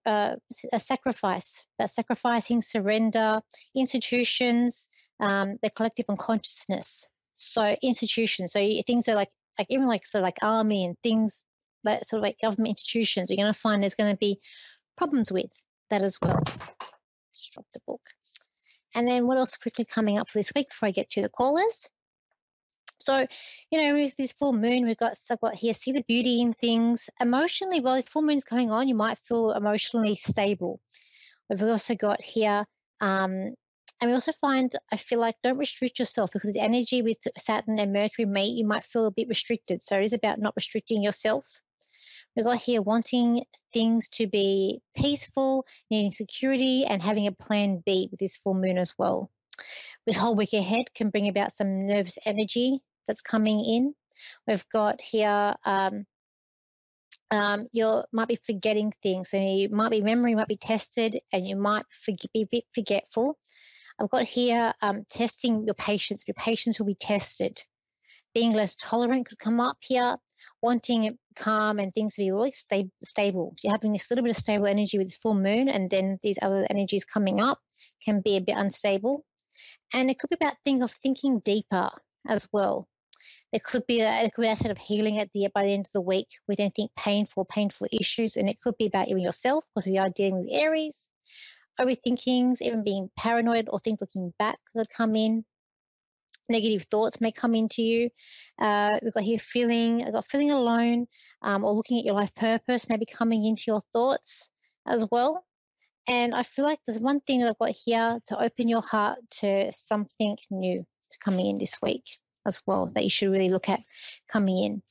uh, 0.05 0.35
a 0.73 0.81
sacrifice, 0.81 1.65
about 1.79 1.91
sacrificing, 1.91 2.62
surrender, 2.62 3.41
institutions, 3.77 4.89
um, 5.21 5.59
the 5.62 5.71
collective 5.71 6.07
unconsciousness. 6.09 7.07
So 7.37 7.77
institutions, 7.83 8.53
so 8.53 8.69
things 8.87 9.09
are 9.09 9.15
like 9.15 9.31
like 9.59 9.69
even 9.71 9.87
like 9.87 10.05
sort 10.05 10.23
of 10.23 10.25
like 10.25 10.39
army 10.43 10.85
and 10.85 10.97
things 11.03 11.45
that 11.85 12.07
sort 12.07 12.19
of 12.19 12.25
like 12.25 12.41
government 12.41 12.71
institutions. 12.71 13.31
You're 13.31 13.43
going 13.43 13.53
to 13.53 13.59
find 13.59 13.83
there's 13.83 13.95
going 13.95 14.12
to 14.12 14.19
be 14.19 14.41
problems 14.97 15.31
with 15.31 15.51
that 15.91 16.03
as 16.03 16.19
well 16.21 16.43
drop 17.52 17.66
the 17.73 17.80
book. 17.87 18.00
And 18.94 19.06
then 19.06 19.26
what 19.26 19.38
else 19.38 19.56
quickly 19.56 19.85
coming 19.85 20.18
up 20.18 20.28
for 20.28 20.38
this 20.38 20.52
week 20.54 20.68
before 20.68 20.88
I 20.88 20.92
get 20.92 21.11
to 21.11 21.23
the 21.23 21.28
callers? 21.28 21.88
So, 22.99 23.26
you 23.71 23.80
know, 23.80 23.94
with 23.94 24.14
this 24.16 24.32
full 24.32 24.52
moon, 24.52 24.87
we've 24.87 24.97
got, 24.97 25.16
so 25.16 25.37
got 25.37 25.54
here, 25.54 25.75
see 25.75 25.92
the 25.92 26.04
beauty 26.06 26.40
in 26.40 26.52
things. 26.52 27.11
Emotionally, 27.21 27.80
while 27.80 27.97
this 27.97 28.09
full 28.09 28.23
moon's 28.23 28.44
coming 28.44 28.71
on, 28.71 28.87
you 28.87 28.94
might 28.94 29.18
feel 29.18 29.52
emotionally 29.52 30.14
stable. 30.14 30.80
We've 31.49 31.62
also 31.62 31.94
got 31.94 32.23
here 32.23 32.64
um, 33.00 33.54
and 34.02 34.11
we 34.11 34.14
also 34.14 34.32
find, 34.32 34.75
I 34.90 34.97
feel 34.97 35.21
like, 35.21 35.37
don't 35.44 35.59
restrict 35.59 36.00
yourself 36.00 36.30
because 36.32 36.54
the 36.54 36.61
energy 36.61 37.02
with 37.02 37.18
Saturn 37.38 37.78
and 37.78 37.92
Mercury 37.92 38.26
may, 38.26 38.47
you 38.47 38.66
might 38.66 38.82
feel 38.82 39.06
a 39.06 39.12
bit 39.12 39.28
restricted. 39.28 39.80
So 39.80 39.97
it 39.97 40.04
is 40.04 40.12
about 40.12 40.40
not 40.40 40.56
restricting 40.56 41.02
yourself. 41.04 41.47
We've 42.35 42.45
got 42.45 42.62
here 42.62 42.81
wanting 42.81 43.45
things 43.73 44.09
to 44.11 44.27
be 44.27 44.81
peaceful, 44.97 45.67
needing 45.91 46.12
security, 46.12 46.85
and 46.89 47.03
having 47.03 47.27
a 47.27 47.33
plan 47.33 47.83
B 47.85 48.09
with 48.11 48.21
this 48.21 48.39
full 48.39 48.55
moon 48.55 48.79
as 48.79 48.95
well. 48.97 49.31
This 50.07 50.17
whole 50.17 50.35
week 50.35 50.53
ahead 50.55 50.95
can 50.95 51.11
bring 51.11 51.29
about 51.29 51.53
some 51.53 51.87
nervous 51.87 52.19
energy 52.25 52.81
that's 53.07 53.21
coming 53.21 53.61
in. 53.61 53.95
We've 54.47 54.67
got 54.71 55.01
here 55.01 55.55
um, 55.65 56.07
um, 57.33 57.67
you 57.73 58.03
might 58.12 58.29
be 58.29 58.39
forgetting 58.45 58.93
things. 59.03 59.31
So 59.31 59.39
you 59.39 59.71
might 59.71 59.91
be 59.91 60.03
memory 60.03 60.35
might 60.35 60.49
be 60.49 60.59
tested, 60.59 61.19
and 61.33 61.49
you 61.49 61.57
might 61.57 61.87
forget, 61.91 62.31
be 62.33 62.43
a 62.43 62.49
bit 62.51 62.65
forgetful. 62.75 63.39
I've 63.99 64.11
got 64.11 64.25
here 64.25 64.75
um, 64.83 65.07
testing 65.11 65.65
your 65.65 65.75
patience. 65.75 66.25
Your 66.27 66.35
patience 66.35 66.79
will 66.79 66.87
be 66.87 66.95
tested. 66.95 67.62
Being 68.35 68.53
less 68.53 68.77
tolerant 68.77 69.29
could 69.29 69.39
come 69.39 69.61
up 69.61 69.79
here. 69.81 70.17
Wanting 70.62 71.19
calm 71.37 71.78
and 71.78 71.92
things 71.92 72.14
to 72.14 72.23
be 72.23 72.31
really 72.31 72.52
sta- 72.52 72.90
stable. 73.02 73.54
You're 73.62 73.73
having 73.73 73.92
this 73.92 74.11
little 74.11 74.23
bit 74.23 74.31
of 74.31 74.37
stable 74.37 74.66
energy 74.66 74.99
with 74.99 75.09
this 75.09 75.16
full 75.16 75.35
moon, 75.35 75.69
and 75.69 75.90
then 75.90 76.19
these 76.23 76.38
other 76.40 76.66
energies 76.71 77.04
coming 77.04 77.40
up 77.40 77.59
can 78.04 78.21
be 78.21 78.37
a 78.37 78.40
bit 78.40 78.57
unstable. 78.57 79.25
And 79.92 80.11
it 80.11 80.19
could 80.19 80.31
be 80.31 80.37
about 80.40 80.57
think 80.64 80.83
of 80.83 80.92
thinking 81.02 81.40
deeper 81.40 81.90
as 82.28 82.49
well. 82.52 82.88
There 83.52 83.61
could 83.62 83.87
be 83.87 84.00
a, 84.00 84.23
it 84.25 84.33
could 84.35 84.42
be 84.42 84.49
a 84.49 84.57
sort 84.57 84.71
of 84.71 84.78
healing 84.78 85.19
at 85.19 85.31
the 85.35 85.49
by 85.54 85.64
the 85.64 85.75
end 85.75 85.87
of 85.87 85.92
the 85.92 86.00
week 86.00 86.28
with 86.49 86.61
anything 86.61 86.88
painful, 86.97 87.45
painful 87.45 87.88
issues, 87.92 88.37
and 88.37 88.49
it 88.49 88.61
could 88.61 88.76
be 88.78 88.87
about 88.87 89.09
even 89.09 89.23
yourself 89.23 89.64
because 89.75 89.87
we 89.90 89.99
are 89.99 90.11
dealing 90.11 90.38
with 90.38 90.49
Aries 90.52 91.11
overthinkings, 91.81 92.61
even 92.61 92.85
being 92.85 93.11
paranoid 93.16 93.69
or 93.71 93.78
things 93.78 94.00
looking 94.00 94.33
back 94.38 94.59
could 94.75 94.88
come 94.88 95.16
in. 95.16 95.45
Negative 96.49 96.84
thoughts 96.90 97.20
may 97.20 97.32
come 97.32 97.54
into 97.54 97.82
you. 97.82 98.11
Uh, 98.61 98.99
we've 99.02 99.14
got 99.14 99.22
here 99.22 99.38
feeling, 99.38 100.04
I've 100.04 100.12
got 100.12 100.26
feeling 100.26 100.50
alone 100.50 101.06
um, 101.42 101.64
or 101.64 101.72
looking 101.72 101.99
at 101.99 102.04
your 102.04 102.14
life 102.14 102.34
purpose 102.34 102.88
maybe 102.88 103.06
coming 103.06 103.44
into 103.44 103.64
your 103.68 103.80
thoughts 103.92 104.50
as 104.87 105.04
well. 105.11 105.44
And 106.08 106.34
I 106.34 106.42
feel 106.42 106.64
like 106.64 106.80
there's 106.84 106.99
one 106.99 107.20
thing 107.20 107.40
that 107.40 107.49
I've 107.49 107.58
got 107.58 107.70
here 107.70 108.18
to 108.28 108.42
open 108.42 108.68
your 108.68 108.82
heart 108.82 109.18
to 109.40 109.70
something 109.72 110.37
new 110.50 110.84
to 111.11 111.18
coming 111.18 111.46
in 111.46 111.58
this 111.58 111.78
week 111.80 112.04
as 112.44 112.61
well 112.66 112.90
that 112.94 113.04
you 113.04 113.11
should 113.11 113.30
really 113.30 113.50
look 113.50 113.68
at 113.68 113.80
coming 114.28 114.64
in. 114.64 114.82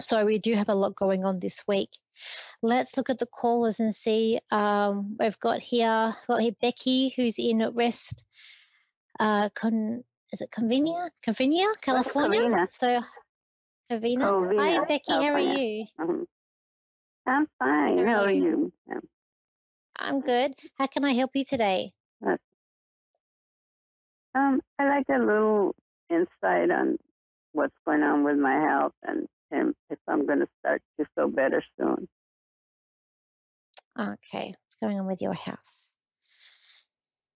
So 0.00 0.24
we 0.24 0.38
do 0.38 0.54
have 0.54 0.70
a 0.70 0.74
lot 0.74 0.96
going 0.96 1.24
on 1.24 1.38
this 1.38 1.62
week. 1.68 1.90
Let's 2.62 2.96
look 2.96 3.10
at 3.10 3.18
the 3.18 3.26
callers 3.26 3.80
and 3.80 3.94
see. 3.94 4.40
Um, 4.50 5.16
we've 5.18 5.38
got 5.38 5.60
here, 5.60 6.14
got 6.26 6.40
here 6.40 6.52
Becky, 6.60 7.12
who's 7.14 7.38
in 7.38 7.74
West. 7.74 8.24
Uh, 9.18 9.50
Con, 9.54 10.02
is 10.32 10.40
it 10.40 10.50
Convenia? 10.50 11.10
Convenia, 11.26 11.66
California. 11.80 12.66
So. 12.70 13.00
Covina, 13.90 14.56
Hi, 14.56 14.84
Becky. 14.86 15.12
How 15.12 15.32
are 15.32 15.40
you? 15.40 15.86
Mhm. 15.98 16.24
I'm 17.26 17.46
fine. 17.58 17.98
How 17.98 18.04
are 18.04 18.06
How 18.06 18.22
are 18.22 18.30
you? 18.30 18.42
you? 18.42 18.72
Yeah. 18.86 19.00
I'm 19.96 20.20
good. 20.20 20.54
How 20.76 20.86
can 20.86 21.04
I 21.04 21.12
help 21.12 21.32
you 21.34 21.44
today? 21.44 21.92
Um, 24.32 24.60
I 24.78 24.88
like 24.88 25.08
a 25.08 25.18
little 25.18 25.74
insight 26.08 26.70
on 26.70 26.98
what's 27.50 27.74
going 27.84 28.04
on 28.04 28.22
with 28.22 28.36
my 28.36 28.60
health 28.60 28.94
and, 29.02 29.26
and 29.50 29.74
if 29.90 29.98
I'm 30.06 30.24
going 30.24 30.38
to 30.38 30.46
start 30.60 30.80
to 31.00 31.06
feel 31.16 31.26
better 31.28 31.64
soon. 31.76 32.08
Okay, 33.98 34.54
what's 34.54 34.76
going 34.80 35.00
on 35.00 35.06
with 35.08 35.20
your 35.20 35.34
house? 35.34 35.96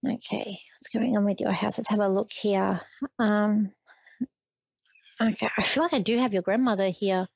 Okay, 0.06 0.58
what's 0.76 0.88
going 0.92 1.16
on 1.16 1.24
with 1.24 1.40
your 1.40 1.52
house? 1.52 1.78
Let's 1.78 1.88
have 1.88 2.00
a 2.00 2.08
look 2.08 2.30
here. 2.30 2.80
Um, 3.18 3.72
okay, 5.20 5.48
I 5.56 5.62
feel 5.62 5.82
like 5.82 5.94
I 5.94 6.00
do 6.00 6.18
have 6.18 6.32
your 6.34 6.42
grandmother 6.42 6.88
here. 6.90 7.26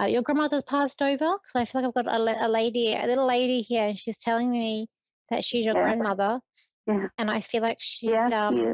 Uh, 0.00 0.06
your 0.06 0.22
grandmother's 0.22 0.62
passed 0.62 1.02
over, 1.02 1.36
so 1.46 1.58
I 1.58 1.64
feel 1.64 1.82
like 1.82 1.88
I've 1.88 2.04
got 2.04 2.14
a, 2.14 2.46
a 2.46 2.48
lady, 2.48 2.94
a 2.94 3.06
little 3.06 3.26
lady 3.26 3.60
here, 3.62 3.88
and 3.88 3.98
she's 3.98 4.18
telling 4.18 4.50
me 4.50 4.86
that 5.30 5.42
she's 5.44 5.66
your 5.66 5.74
Yeah. 5.74 5.82
grandmother, 5.84 6.40
Yeah. 6.86 7.08
and 7.18 7.30
I 7.30 7.40
feel 7.40 7.62
like 7.62 7.78
she's 7.80 8.10
Yes, 8.10 8.32
um 8.32 8.56
she 8.56 8.64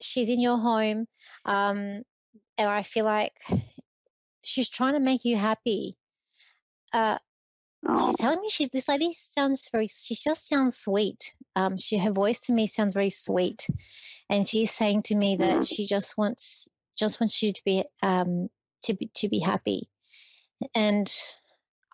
she's 0.00 0.28
in 0.30 0.40
your 0.40 0.56
home, 0.56 1.06
um, 1.44 2.02
and 2.56 2.68
I 2.68 2.82
feel 2.82 3.04
like 3.04 3.34
she's 4.42 4.68
trying 4.70 4.94
to 4.94 5.00
make 5.00 5.24
you 5.24 5.36
happy. 5.36 5.96
Uh, 6.92 7.18
Oh, 7.86 8.06
She's 8.06 8.16
telling 8.16 8.40
me 8.40 8.50
she's 8.50 8.68
this 8.70 8.88
lady 8.88 9.14
sounds 9.14 9.68
very 9.70 9.88
she 9.88 10.14
just 10.14 10.48
sounds 10.48 10.76
sweet. 10.76 11.34
Um 11.56 11.76
she 11.76 11.98
her 11.98 12.12
voice 12.12 12.40
to 12.42 12.52
me 12.52 12.66
sounds 12.66 12.94
very 12.94 13.10
sweet. 13.10 13.66
And 14.30 14.46
she's 14.46 14.70
saying 14.70 15.02
to 15.04 15.14
me 15.14 15.36
that 15.36 15.62
Mhm. 15.62 15.66
she 15.66 15.86
just 15.86 16.16
wants 16.16 16.68
just 16.96 17.20
wants 17.20 17.42
you 17.42 17.52
to 17.52 17.62
be 17.64 17.84
um 18.02 18.48
to 18.84 18.94
be 18.94 19.10
to 19.16 19.28
be 19.28 19.40
happy. 19.40 19.88
And 20.74 21.12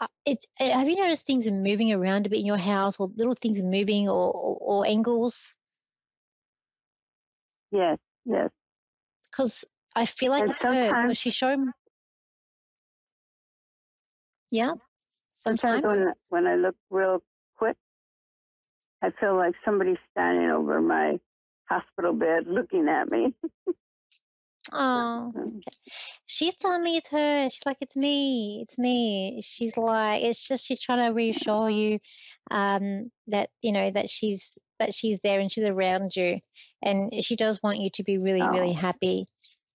uh, 0.00 0.06
it's 0.26 0.46
uh, 0.60 0.70
have 0.70 0.88
you 0.88 0.96
noticed 0.96 1.26
things 1.26 1.46
are 1.48 1.52
moving 1.52 1.92
around 1.92 2.26
a 2.26 2.30
bit 2.30 2.40
in 2.40 2.46
your 2.46 2.58
house 2.58 2.98
or 3.00 3.10
little 3.14 3.34
things 3.34 3.62
moving 3.62 4.08
or 4.08 4.32
or, 4.32 4.56
or 4.60 4.86
angles? 4.86 5.56
yes, 7.72 7.98
yes. 8.24 8.50
Because 9.30 9.64
I 9.94 10.06
feel 10.06 10.30
like 10.30 10.42
And 10.42 10.50
it's 10.50 10.62
her. 10.62 11.14
She's 11.14 11.34
showing. 11.34 11.72
Yeah. 14.50 14.74
Sometimes 15.40 15.82
Sometimes. 15.82 16.14
when 16.28 16.44
when 16.44 16.46
I 16.46 16.56
look 16.56 16.76
real 16.90 17.22
quick, 17.56 17.76
I 19.02 19.10
feel 19.18 19.36
like 19.36 19.54
somebody's 19.64 19.96
standing 20.10 20.52
over 20.52 20.80
my 20.82 21.18
hospital 21.64 22.12
bed 22.12 22.44
looking 22.46 22.88
at 22.88 23.10
me. 23.10 23.34
Oh. 24.70 25.32
She's 26.26 26.54
telling 26.56 26.82
me 26.84 26.98
it's 26.98 27.08
her. 27.08 27.48
She's 27.48 27.64
like, 27.66 27.78
it's 27.80 27.96
me, 27.96 28.60
it's 28.62 28.76
me. 28.78 29.40
She's 29.42 29.76
like, 29.76 30.22
it's 30.22 30.46
just 30.46 30.64
she's 30.66 30.80
trying 30.80 31.08
to 31.08 31.14
reassure 31.14 31.68
you, 31.70 31.98
um, 32.50 33.10
that 33.28 33.48
you 33.62 33.72
know 33.72 33.90
that 33.90 34.08
she's 34.08 34.58
that 34.78 34.94
she's 34.94 35.18
there 35.24 35.40
and 35.40 35.50
she's 35.50 35.64
around 35.64 36.14
you, 36.14 36.38
and 36.82 37.12
she 37.24 37.34
does 37.34 37.60
want 37.62 37.78
you 37.78 37.90
to 37.94 38.04
be 38.04 38.18
really, 38.18 38.42
really 38.46 38.70
Oh. 38.76 38.80
happy. 38.80 39.26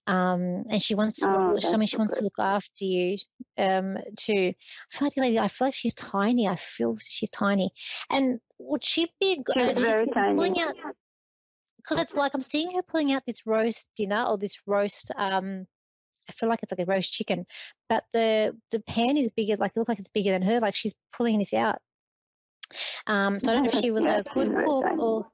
Um, 0.08 0.66
and 0.70 0.82
she 0.82 0.96
wants 0.96 1.18
to. 1.18 1.26
Oh, 1.28 1.54
Look, 1.54 1.74
I 1.74 1.78
mean, 1.78 1.88
she 1.88 1.96
so 1.96 2.00
wants 2.00 2.18
to 2.18 2.24
look 2.24 2.40
after 2.40 2.86
you. 2.86 3.18
Um, 3.58 3.98
too. 4.18 4.54
I 4.54 4.98
feel 4.98 5.06
like, 5.08 5.18
lady, 5.18 5.40
I 5.40 5.48
feel 5.48 5.68
like 5.68 5.74
she's 5.74 5.96
tiny. 5.96 6.48
I 6.48 6.56
feel 6.56 6.98
she's 7.02 7.30
tiny. 7.30 7.72
And 8.10 8.40
would 8.60 8.84
she 8.84 9.12
be? 9.20 9.34
a 9.34 9.36
g- 9.38 9.44
She's 9.54 9.64
uh, 9.64 9.76
she's 9.76 9.86
very 9.86 10.08
tiny. 10.08 10.36
pulling 10.38 10.60
out 10.62 10.76
because 11.78 12.00
it's 12.00 12.16
like 12.16 12.34
I'm 12.34 12.42
seeing 12.42 12.76
her 12.76 12.82
pulling 12.84 13.12
out 13.14 13.24
this 13.26 13.46
roast 13.46 13.88
dinner 13.96 14.24
or 14.28 14.38
this 14.38 14.60
roast. 14.68 15.12
Um, 15.16 15.66
I 16.30 16.32
feel 16.34 16.50
like 16.50 16.60
it's 16.64 16.72
like 16.72 16.88
a 16.88 16.92
roast 16.92 17.12
chicken, 17.14 17.46
but 17.90 18.04
the 18.14 18.56
the 18.72 18.80
pan 18.82 19.18
is 19.18 19.32
bigger. 19.32 19.56
Like 19.58 19.72
it 19.76 19.80
looks 19.80 19.90
like 19.90 20.00
it's 20.00 20.10
bigger 20.10 20.32
than 20.32 20.42
her. 20.44 20.60
Like 20.60 20.76
she's 20.76 20.96
pulling 21.16 21.40
this 21.40 21.54
out. 21.54 21.80
Um, 23.08 23.40
so 23.40 23.52
I 23.52 23.56
don't 23.56 23.64
know 23.64 23.70
if 23.70 23.76
she 23.80 23.92
was 23.92 24.06
a 24.06 24.24
good 24.34 24.56
cook 24.56 24.86
or. 25.00 25.28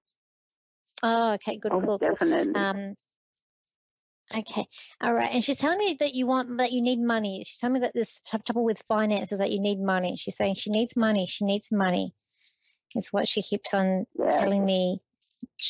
Oh, 1.04 1.34
okay, 1.34 1.58
good 1.58 1.72
Oh, 1.72 1.82
cook. 1.82 2.02
definitely. 2.02 2.54
Um, 2.54 2.96
okay, 4.40 4.66
all 5.02 5.14
right. 5.14 5.32
And 5.34 5.44
she's 5.44 5.58
telling 5.58 5.78
me 5.78 5.98
that 6.00 6.14
you 6.14 6.28
want 6.28 6.58
that 6.58 6.72
you 6.72 6.82
need 6.82 7.00
money. 7.00 7.44
She's 7.46 7.60
telling 7.60 7.76
me 7.76 7.80
that 7.82 7.94
this 7.94 8.22
trouble 8.46 8.64
with 8.64 8.84
finances 8.88 9.40
that 9.40 9.52
you 9.52 9.60
need 9.60 9.80
money. 9.80 10.16
She's 10.16 10.36
saying 10.36 10.56
she 10.56 10.72
needs 10.72 10.96
money. 10.96 11.26
She 11.26 11.46
needs 11.46 11.70
money. 11.72 12.14
It's 12.96 13.12
what 13.14 13.28
she 13.28 13.42
keeps 13.42 13.74
on 13.74 14.06
Yes. 14.18 14.38
telling 14.38 14.66
me 14.66 15.02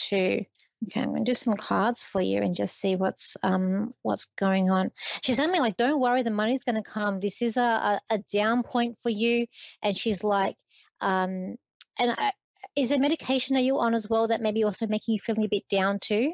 to. 0.10 0.46
Okay, 0.84 1.00
I'm 1.00 1.10
going 1.10 1.24
to 1.24 1.32
do 1.32 1.36
some 1.36 1.54
cards 1.54 2.02
for 2.02 2.20
you 2.20 2.42
and 2.42 2.56
just 2.56 2.76
see 2.80 2.96
what's 2.96 3.38
um 3.44 3.92
what's 4.02 4.26
going 4.36 4.72
on. 4.72 4.90
She's 5.22 5.38
telling 5.38 5.52
me 5.52 5.60
like, 5.60 5.78
don't 5.78 6.00
worry, 6.00 6.24
the 6.24 6.32
money's 6.32 6.64
going 6.64 6.82
to 6.82 6.90
come. 6.90 7.20
This 7.20 7.44
is 7.44 7.56
a, 7.56 7.62
a, 7.62 8.02
a 8.10 8.18
down 8.34 8.64
point 8.64 8.98
for 9.04 9.10
you. 9.10 9.46
And 9.84 9.96
she's 9.96 10.24
like, 10.24 10.56
um, 11.00 11.56
and 12.00 12.12
I, 12.18 12.32
is 12.76 12.90
there 12.90 13.00
medication 13.00 13.58
are 13.58 13.62
you 13.62 13.78
on 13.80 13.94
as 13.94 14.10
well 14.10 14.30
that 14.30 14.42
maybe 14.42 14.64
also 14.64 14.88
making 14.88 15.14
you 15.14 15.20
feeling 15.20 15.46
a 15.46 15.50
bit 15.50 15.68
down 15.70 16.00
too? 16.02 16.34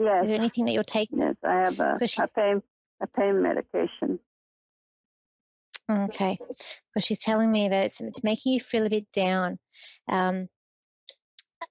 Yes. 0.00 0.24
Is 0.24 0.30
there 0.30 0.38
anything 0.38 0.64
that 0.64 0.72
you're 0.72 0.82
taking? 0.82 1.20
Yes, 1.20 1.36
I 1.44 1.60
have 1.60 1.78
a, 1.78 1.98
a 2.02 2.28
pain 2.34 2.62
a 3.02 3.06
pain 3.06 3.42
medication. 3.42 4.18
Okay, 5.90 6.38
because 6.38 7.04
she's 7.04 7.22
telling 7.22 7.50
me 7.50 7.68
that 7.68 7.84
it's 7.86 8.00
it's 8.00 8.22
making 8.22 8.52
you 8.52 8.60
feel 8.60 8.86
a 8.86 8.90
bit 8.90 9.10
down. 9.12 9.58
Um, 10.08 10.48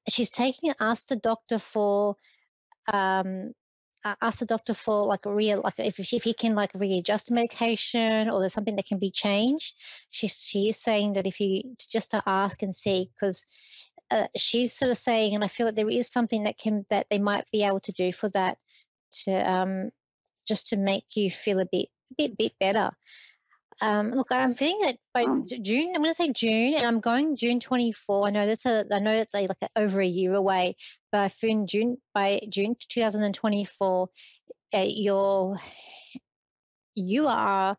she's 0.09 0.29
taking 0.29 0.73
asked 0.79 1.09
the 1.09 1.15
doctor 1.15 1.57
for 1.57 2.15
um 2.91 3.53
asked 4.21 4.39
the 4.39 4.45
doctor 4.45 4.73
for 4.73 5.03
like 5.03 5.25
a 5.25 5.33
real 5.33 5.61
like 5.63 5.75
if 5.77 5.99
if 5.99 6.23
he 6.23 6.33
can 6.33 6.55
like 6.55 6.71
readjust 6.73 7.27
the 7.27 7.35
medication 7.35 8.29
or 8.29 8.39
there's 8.39 8.53
something 8.53 8.75
that 8.75 8.87
can 8.87 8.99
be 8.99 9.11
changed. 9.11 9.75
She's 10.09 10.45
she 10.45 10.69
is 10.69 10.77
saying 10.77 11.13
that 11.13 11.27
if 11.27 11.39
you 11.39 11.75
just 11.89 12.11
to 12.11 12.23
ask 12.25 12.61
and 12.61 12.75
see 12.75 13.09
because. 13.15 13.45
Uh, 14.11 14.27
she's 14.35 14.73
sort 14.73 14.91
of 14.91 14.97
saying, 14.97 15.35
and 15.35 15.43
I 15.43 15.47
feel 15.47 15.67
that 15.67 15.75
there 15.75 15.89
is 15.89 16.11
something 16.11 16.43
that 16.43 16.57
can 16.57 16.85
that 16.89 17.07
they 17.09 17.19
might 17.19 17.45
be 17.51 17.63
able 17.63 17.79
to 17.81 17.91
do 17.91 18.11
for 18.11 18.29
that, 18.29 18.57
to 19.25 19.31
um, 19.31 19.91
just 20.47 20.69
to 20.69 20.77
make 20.77 21.05
you 21.15 21.29
feel 21.29 21.59
a 21.59 21.65
bit, 21.71 21.89
a 22.11 22.15
bit, 22.17 22.37
bit 22.37 22.53
better. 22.59 22.91
Um, 23.81 24.11
look, 24.11 24.31
I'm 24.31 24.53
feeling 24.55 24.81
that 24.81 24.97
by 25.13 25.23
Oh. 25.23 25.43
June, 25.61 25.93
I'm 25.95 26.01
going 26.01 26.09
to 26.09 26.15
say 26.15 26.31
June, 26.33 26.73
and 26.73 26.85
I'm 26.85 26.99
going 26.99 27.37
June 27.37 27.59
24. 27.59 28.27
I 28.27 28.29
know 28.31 28.45
that's 28.45 28.65
a, 28.65 28.85
I 28.91 28.99
know 28.99 29.13
it's 29.13 29.33
a, 29.33 29.41
like 29.47 29.61
a, 29.61 29.69
over 29.75 30.01
a 30.01 30.05
year 30.05 30.33
away, 30.33 30.75
but 31.11 31.21
I 31.21 31.27
feel 31.29 31.51
in 31.51 31.67
June 31.67 31.97
by 32.13 32.41
June 32.49 32.75
2024, 32.89 34.09
uh, 34.73 34.85
you're 34.85 35.59
you 36.95 37.27
are 37.27 37.77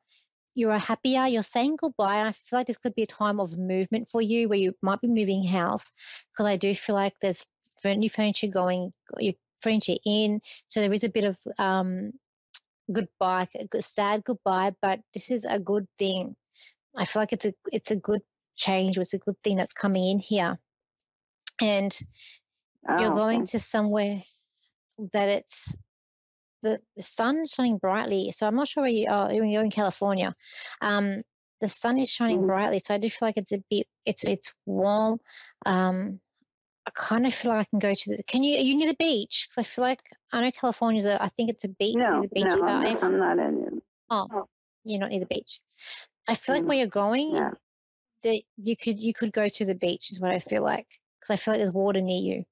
you 0.61 0.71
are 0.71 0.79
happier. 0.79 1.27
You're 1.27 1.43
saying 1.43 1.77
goodbye, 1.77 2.19
and 2.19 2.29
I 2.29 2.33
feel 2.33 2.59
like 2.59 2.67
this 2.67 2.79
could 2.79 2.95
be 2.95 3.03
a 3.03 3.07
time 3.07 3.41
of 3.41 3.59
movement 3.59 4.09
for 4.09 4.23
you, 4.23 4.49
where 4.49 4.59
you 4.59 4.75
might 4.83 5.01
be 5.01 5.09
moving 5.09 5.45
house, 5.45 5.91
because 6.33 6.47
I 6.47 6.57
do 6.57 6.75
feel 6.75 6.95
like 6.95 7.15
there's 7.21 7.45
new 7.85 8.11
furniture 8.11 8.47
going, 8.47 8.93
your 9.19 9.35
furniture 9.61 9.97
in, 10.05 10.41
so 10.69 10.81
there 10.81 10.93
is 10.93 11.05
a 11.05 11.09
bit 11.09 11.25
of 11.25 11.39
um 11.59 12.13
goodbye, 12.93 13.49
a 13.59 13.67
good, 13.67 13.85
sad 13.85 14.23
goodbye, 14.25 14.75
but 14.83 15.01
this 15.15 15.31
is 15.31 15.45
a 15.45 15.59
good 15.59 15.87
thing. 15.99 16.37
I 16.97 17.05
feel 17.07 17.23
like 17.23 17.33
it's 17.33 17.47
a 17.47 17.55
it's 17.73 17.91
a 17.91 17.97
good 17.97 18.21
change. 18.57 18.99
It's 18.99 19.15
a 19.15 19.19
good 19.19 19.37
thing 19.43 19.57
that's 19.57 19.73
coming 19.73 20.05
in 20.11 20.19
here, 20.19 20.59
and 21.61 21.99
you're 22.99 23.11
Oh, 23.11 23.15
going 23.15 23.43
okay. 23.43 23.53
to 23.53 23.59
somewhere 23.59 24.23
that 25.13 25.29
it's 25.29 25.77
the, 26.63 26.81
the 26.97 27.03
sun's 27.03 27.51
shining 27.53 27.79
brightly. 27.79 28.33
So 28.33 28.47
I'm 28.47 28.55
not 28.57 28.69
sure 28.69 28.83
where 28.83 28.91
you 28.91 29.09
are. 29.09 29.33
You're 29.33 29.65
in 29.65 29.71
California. 29.71 30.35
Um, 30.81 31.23
the 31.61 31.69
sun 31.69 31.99
is 31.99 32.09
shining 32.11 32.41
Mhm. 32.41 32.47
brightly, 32.47 32.79
so 32.79 32.95
I 32.95 32.99
do 32.99 33.09
feel 33.11 33.29
like 33.29 33.37
it's 33.37 33.53
a 33.53 33.63
bit. 33.71 33.87
It's 34.07 34.25
it's 34.25 34.53
warm. 34.67 35.21
Um, 35.67 36.21
I 36.87 36.91
kind 36.95 37.27
of 37.27 37.35
feel 37.35 37.53
like 37.53 37.61
I 37.61 37.65
can 37.71 37.79
go 37.79 37.95
to 37.95 38.17
the. 38.17 38.23
Can 38.23 38.43
you? 38.43 38.57
Are 38.57 38.63
you 38.63 38.77
near 38.77 38.89
the 38.89 38.97
beach? 38.97 39.47
Because 39.49 39.67
I 39.67 39.69
feel 39.69 39.85
like 39.85 40.01
I 40.33 40.41
know 40.41 40.51
California's. 40.51 41.05
A, 41.05 41.23
I 41.23 41.29
think 41.29 41.51
it's 41.51 41.65
a 41.65 41.69
beach 41.69 41.97
near 41.97 42.09
No, 42.11 42.23
the 42.23 42.29
beach. 42.29 42.45
no, 42.49 42.63
I'm, 42.67 42.87
if- 42.87 43.03
not, 43.03 43.05
I'm 43.13 43.19
not 43.19 43.39
in 43.39 43.65
it. 43.65 43.83
Oh, 44.09 44.49
you're 44.85 45.01
not 45.01 45.11
near 45.11 45.21
the 45.21 45.27
beach. 45.27 45.61
I 46.27 46.35
feel 46.35 46.55
like 46.55 46.65
Mm, 46.65 46.69
where 46.69 46.79
you're 46.79 46.87
going, 46.87 47.35
Yeah. 47.35 47.51
that 48.23 48.43
you 48.57 48.77
could 48.77 48.99
you 48.99 49.13
could 49.13 49.33
go 49.33 49.49
to 49.49 49.65
the 49.65 49.75
beach 49.75 50.11
is 50.11 50.19
what 50.21 50.31
I 50.31 50.39
feel 50.41 50.63
like 50.63 50.87
because 51.19 51.31
I 51.31 51.37
feel 51.37 51.53
like 51.53 51.59
there's 51.61 51.73
water 51.73 52.01
near 52.01 52.21
you 52.23 52.45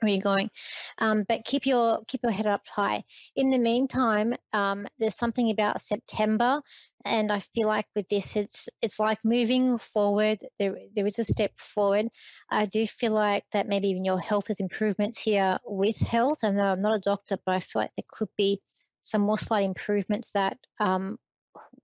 where 0.00 0.12
you're 0.12 0.20
going. 0.20 0.50
Um, 0.98 1.24
but 1.28 1.44
keep 1.44 1.66
your 1.66 2.00
keep 2.06 2.22
your 2.22 2.32
head 2.32 2.46
up 2.46 2.66
high. 2.68 3.04
In 3.36 3.50
the 3.50 3.58
meantime, 3.58 4.34
um, 4.52 4.86
there's 4.98 5.16
something 5.16 5.50
about 5.50 5.80
September, 5.80 6.62
and 7.04 7.30
I 7.30 7.40
feel 7.40 7.68
like 7.68 7.86
with 7.94 8.08
this, 8.08 8.36
it's 8.36 8.68
it's 8.82 8.98
like 8.98 9.18
moving 9.24 9.78
forward. 9.78 10.38
There 10.58 10.76
there 10.94 11.06
is 11.06 11.18
a 11.18 11.24
step 11.24 11.52
forward. 11.58 12.08
I 12.50 12.66
do 12.66 12.86
feel 12.86 13.12
like 13.12 13.44
that 13.52 13.68
maybe 13.68 13.88
even 13.88 14.04
your 14.04 14.20
health 14.20 14.48
has 14.48 14.60
improvements 14.60 15.20
here 15.20 15.58
with 15.64 15.98
health. 15.98 16.38
I 16.42 16.50
know 16.50 16.62
I'm 16.62 16.82
not 16.82 16.96
a 16.96 17.00
doctor, 17.00 17.38
but 17.44 17.54
I 17.54 17.60
feel 17.60 17.82
like 17.82 17.92
there 17.96 18.04
could 18.08 18.30
be 18.36 18.60
some 19.02 19.20
more 19.20 19.38
slight 19.38 19.64
improvements 19.64 20.30
that 20.30 20.56
um, 20.80 21.18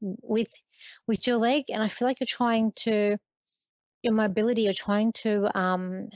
with 0.00 0.52
with 1.06 1.26
your 1.26 1.36
leg, 1.36 1.64
and 1.68 1.82
I 1.82 1.88
feel 1.88 2.08
like 2.08 2.20
you're 2.20 2.26
trying 2.26 2.72
to 2.84 3.18
your 4.02 4.14
mobility. 4.14 4.62
You're 4.62 4.72
trying 4.72 5.12
to 5.24 5.56
um, 5.58 6.08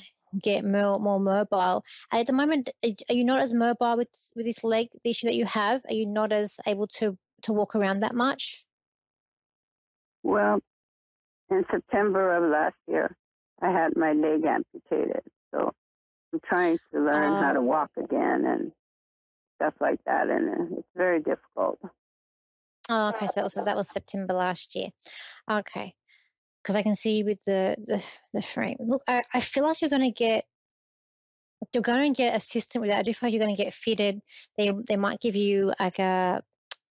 get 0.42 0.64
more 0.64 0.98
more 0.98 1.20
mobile. 1.20 1.84
At 2.12 2.26
the 2.26 2.32
moment, 2.32 2.70
are 2.84 3.14
you 3.14 3.24
not 3.24 3.40
as 3.40 3.52
mobile 3.52 3.96
with 3.96 4.08
with 4.34 4.46
this 4.46 4.64
leg 4.64 4.88
the 5.02 5.10
issue 5.10 5.26
that 5.28 5.34
you 5.34 5.46
have? 5.46 5.82
Are 5.88 5.94
you 5.94 6.06
not 6.06 6.32
as 6.32 6.56
able 6.66 6.86
to 6.98 7.16
to 7.42 7.52
walk 7.52 7.74
around 7.76 8.00
that 8.00 8.14
much? 8.14 8.64
Well, 10.22 10.60
in 11.50 11.64
September 11.70 12.36
of 12.36 12.50
last 12.50 12.76
year, 12.88 13.16
I 13.60 13.70
had 13.70 13.96
my 13.96 14.12
leg 14.12 14.44
amputated. 14.44 15.22
So 15.52 15.72
I'm 16.32 16.40
trying 16.44 16.78
to 16.92 17.00
learn 17.00 17.34
how 17.42 17.52
to 17.52 17.60
Oh. 17.60 17.62
walk 17.62 17.90
again 17.96 18.44
and 18.46 18.72
stuff 19.56 19.74
like 19.80 20.00
that. 20.06 20.28
And 20.28 20.48
uh, 20.48 20.76
it's 20.78 20.88
very 20.96 21.20
difficult. 21.20 21.78
Oh, 22.88 23.08
okay. 23.08 23.26
So 23.26 23.34
that 23.36 23.44
was 23.44 23.54
that 23.54 23.76
was 23.76 23.88
September 23.88 24.34
last 24.34 24.74
year. 24.74 24.88
Okay, 25.50 25.94
because 26.64 26.76
I 26.76 26.83
can 26.83 26.94
see 26.94 27.23
with 27.25 27.44
the 27.44 27.76
the, 27.87 28.02
the 28.33 28.42
frame. 28.42 28.78
Look, 28.80 29.02
I, 29.06 29.23
I 29.33 29.40
feel 29.40 29.64
like 29.64 29.83
you're 29.83 29.90
going 29.90 30.02
to 30.02 30.11
get 30.11 30.44
you're 31.73 31.83
going 31.83 32.12
to 32.12 32.16
get 32.16 32.35
assistant 32.35 32.83
with 32.83 32.90
that. 32.90 33.00
I 33.00 33.02
do 33.02 33.12
feel 33.14 33.26
like 33.28 33.35
you're 33.35 33.44
going 33.44 33.56
to 33.56 33.62
get 33.62 33.75
fitted. 33.75 34.21
They 34.56 34.73
they 34.88 34.97
might 34.97 35.21
give 35.21 35.37
you 35.37 35.73
like 35.78 35.99
a 35.99 36.42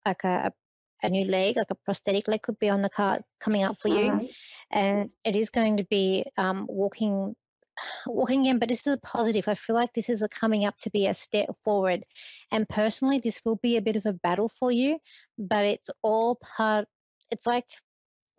like 0.05 0.23
a 0.23 0.53
a 1.01 1.09
new 1.09 1.25
leg, 1.25 1.57
like 1.57 1.71
a 1.71 1.75
prosthetic 1.75 2.27
leg, 2.27 2.41
could 2.41 2.59
be 2.59 2.69
on 2.69 2.81
the 2.81 2.89
card 2.89 3.23
coming 3.41 3.63
up 3.63 3.81
for 3.81 3.89
you, 3.89 4.11
Mhm. 4.11 4.29
and 4.71 5.09
it 5.25 5.35
is 5.35 5.49
going 5.49 5.77
to 5.77 5.83
be 5.83 6.25
um, 6.37 6.65
walking 6.69 7.35
walking 8.07 8.45
in. 8.45 8.59
But 8.59 8.69
this 8.69 8.87
is 8.87 8.93
a 8.93 8.97
positive. 8.97 9.47
I 9.47 9.55
feel 9.55 9.75
like 9.75 9.93
this 9.93 10.09
is 10.09 10.21
a 10.21 10.29
coming 10.29 10.65
up 10.65 10.77
to 10.81 10.91
be 10.91 11.07
a 11.07 11.13
step 11.13 11.49
forward, 11.65 12.05
and 12.51 12.69
personally, 12.69 13.19
this 13.19 13.41
will 13.43 13.57
be 13.57 13.77
a 13.77 13.81
bit 13.81 13.97
of 13.97 14.05
a 14.05 14.13
battle 14.13 14.49
for 14.49 14.71
you, 14.71 14.99
but 15.37 15.65
it's 15.65 15.89
all 16.03 16.35
part. 16.57 16.87
It's 17.31 17.47
like 17.47 17.65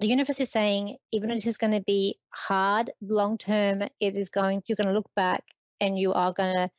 the 0.00 0.08
universe 0.08 0.40
is 0.40 0.50
saying, 0.50 0.96
even 1.12 1.28
though 1.28 1.34
this 1.34 1.46
is 1.46 1.58
going 1.58 1.72
to 1.72 1.80
be 1.86 2.18
hard 2.30 2.90
long 3.00 3.38
term, 3.38 3.82
it 4.00 4.16
is 4.16 4.28
going. 4.28 4.62
You're 4.66 4.76
going 4.76 4.88
to 4.88 4.94
look 4.94 5.10
back 5.14 5.44
and 5.80 5.98
you 5.98 6.12
are 6.12 6.32
going 6.32 6.54
to 6.54 6.70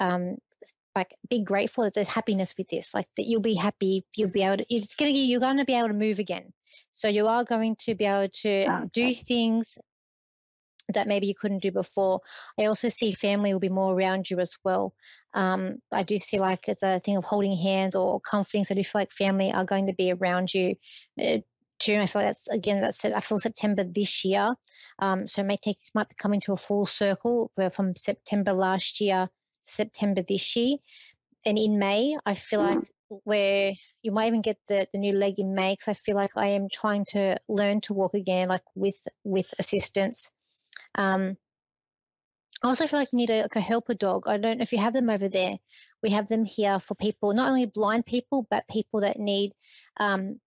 um 0.00 0.36
like 0.96 1.14
be 1.28 1.42
grateful 1.42 1.84
that 1.84 1.94
there's 1.94 2.08
happiness 2.08 2.54
with 2.56 2.68
this 2.68 2.94
like 2.94 3.06
that 3.16 3.24
you'll 3.24 3.40
be 3.40 3.54
happy 3.54 4.04
you'll 4.16 4.30
be 4.30 4.42
able 4.42 4.58
to 4.58 4.66
it's 4.68 4.94
going 4.94 5.12
to 5.12 5.18
you're 5.18 5.40
going 5.40 5.56
to 5.56 5.64
be 5.64 5.74
able 5.74 5.88
to 5.88 5.94
move 5.94 6.18
again. 6.18 6.52
So 6.92 7.08
you 7.08 7.26
are 7.26 7.44
going 7.44 7.76
to 7.80 7.94
be 7.94 8.04
able 8.04 8.28
to 8.42 8.88
do 8.92 9.14
things 9.14 9.76
that 10.92 11.08
maybe 11.08 11.26
you 11.26 11.34
couldn't 11.34 11.62
do 11.62 11.72
before. 11.72 12.20
I 12.58 12.66
also 12.66 12.88
see 12.88 13.12
family 13.12 13.52
will 13.52 13.60
be 13.60 13.68
more 13.68 13.94
around 13.94 14.28
you 14.28 14.38
as 14.40 14.54
well. 14.64 14.92
Um, 15.32 15.78
i 15.92 16.02
do 16.02 16.18
see 16.18 16.38
like 16.38 16.68
it's 16.68 16.82
a 16.82 17.00
thing 17.00 17.16
of 17.16 17.24
holding 17.24 17.56
hands 17.56 17.96
or 17.96 18.20
comforting 18.20 18.64
so 18.64 18.74
i 18.74 18.76
do 18.76 18.84
feel 18.84 19.00
like 19.00 19.12
family 19.12 19.52
are 19.52 19.64
going 19.64 19.86
to 19.86 19.94
be 19.94 20.12
around 20.12 20.52
you. 20.52 20.76
Uh, 21.20 21.38
June, 21.80 22.00
I 22.00 22.06
feel 22.06 22.22
like 22.22 22.28
that's 22.30 22.48
again 22.48 22.80
that's 22.80 23.04
I 23.04 23.20
feel 23.20 23.38
September 23.38 23.84
this 23.84 24.24
year. 24.24 24.54
Um, 24.98 25.26
so 25.26 25.42
it 25.42 25.46
may 25.46 25.56
take 25.56 25.78
this 25.78 25.90
might 25.94 26.08
be 26.08 26.14
coming 26.14 26.40
to 26.42 26.52
a 26.52 26.56
full 26.56 26.86
circle 26.86 27.50
where 27.54 27.70
from 27.70 27.96
September 27.96 28.52
last 28.52 29.00
year, 29.00 29.28
September 29.62 30.22
this 30.26 30.56
year. 30.56 30.78
And 31.44 31.58
in 31.58 31.78
May, 31.78 32.16
I 32.24 32.34
feel 32.34 32.60
like 32.60 32.78
where 33.08 33.72
you 34.02 34.12
might 34.12 34.28
even 34.28 34.40
get 34.40 34.58
the, 34.66 34.88
the 34.92 34.98
new 34.98 35.12
leg 35.12 35.34
in 35.38 35.54
May 35.54 35.74
because 35.74 35.88
I 35.88 35.94
feel 35.94 36.16
like 36.16 36.30
I 36.36 36.48
am 36.48 36.68
trying 36.72 37.04
to 37.10 37.36
learn 37.48 37.80
to 37.82 37.94
walk 37.94 38.14
again, 38.14 38.48
like 38.48 38.62
with 38.74 38.98
with 39.24 39.52
assistance. 39.58 40.30
Um, 40.94 41.36
I 42.62 42.68
also 42.68 42.86
feel 42.86 42.98
like 42.98 43.12
you 43.12 43.18
need 43.18 43.30
a, 43.30 43.42
like 43.42 43.56
a 43.56 43.60
helper 43.60 43.92
dog. 43.92 44.26
I 44.26 44.38
don't 44.38 44.58
know 44.58 44.62
if 44.62 44.72
you 44.72 44.78
have 44.78 44.94
them 44.94 45.10
over 45.10 45.28
there. 45.28 45.58
We 46.02 46.10
have 46.10 46.28
them 46.28 46.46
here 46.46 46.80
for 46.80 46.94
people, 46.94 47.34
not 47.34 47.48
only 47.48 47.66
blind 47.66 48.06
people, 48.06 48.46
but 48.50 48.66
people 48.68 49.00
that 49.00 49.18
need 49.18 49.52
um, 49.98 50.40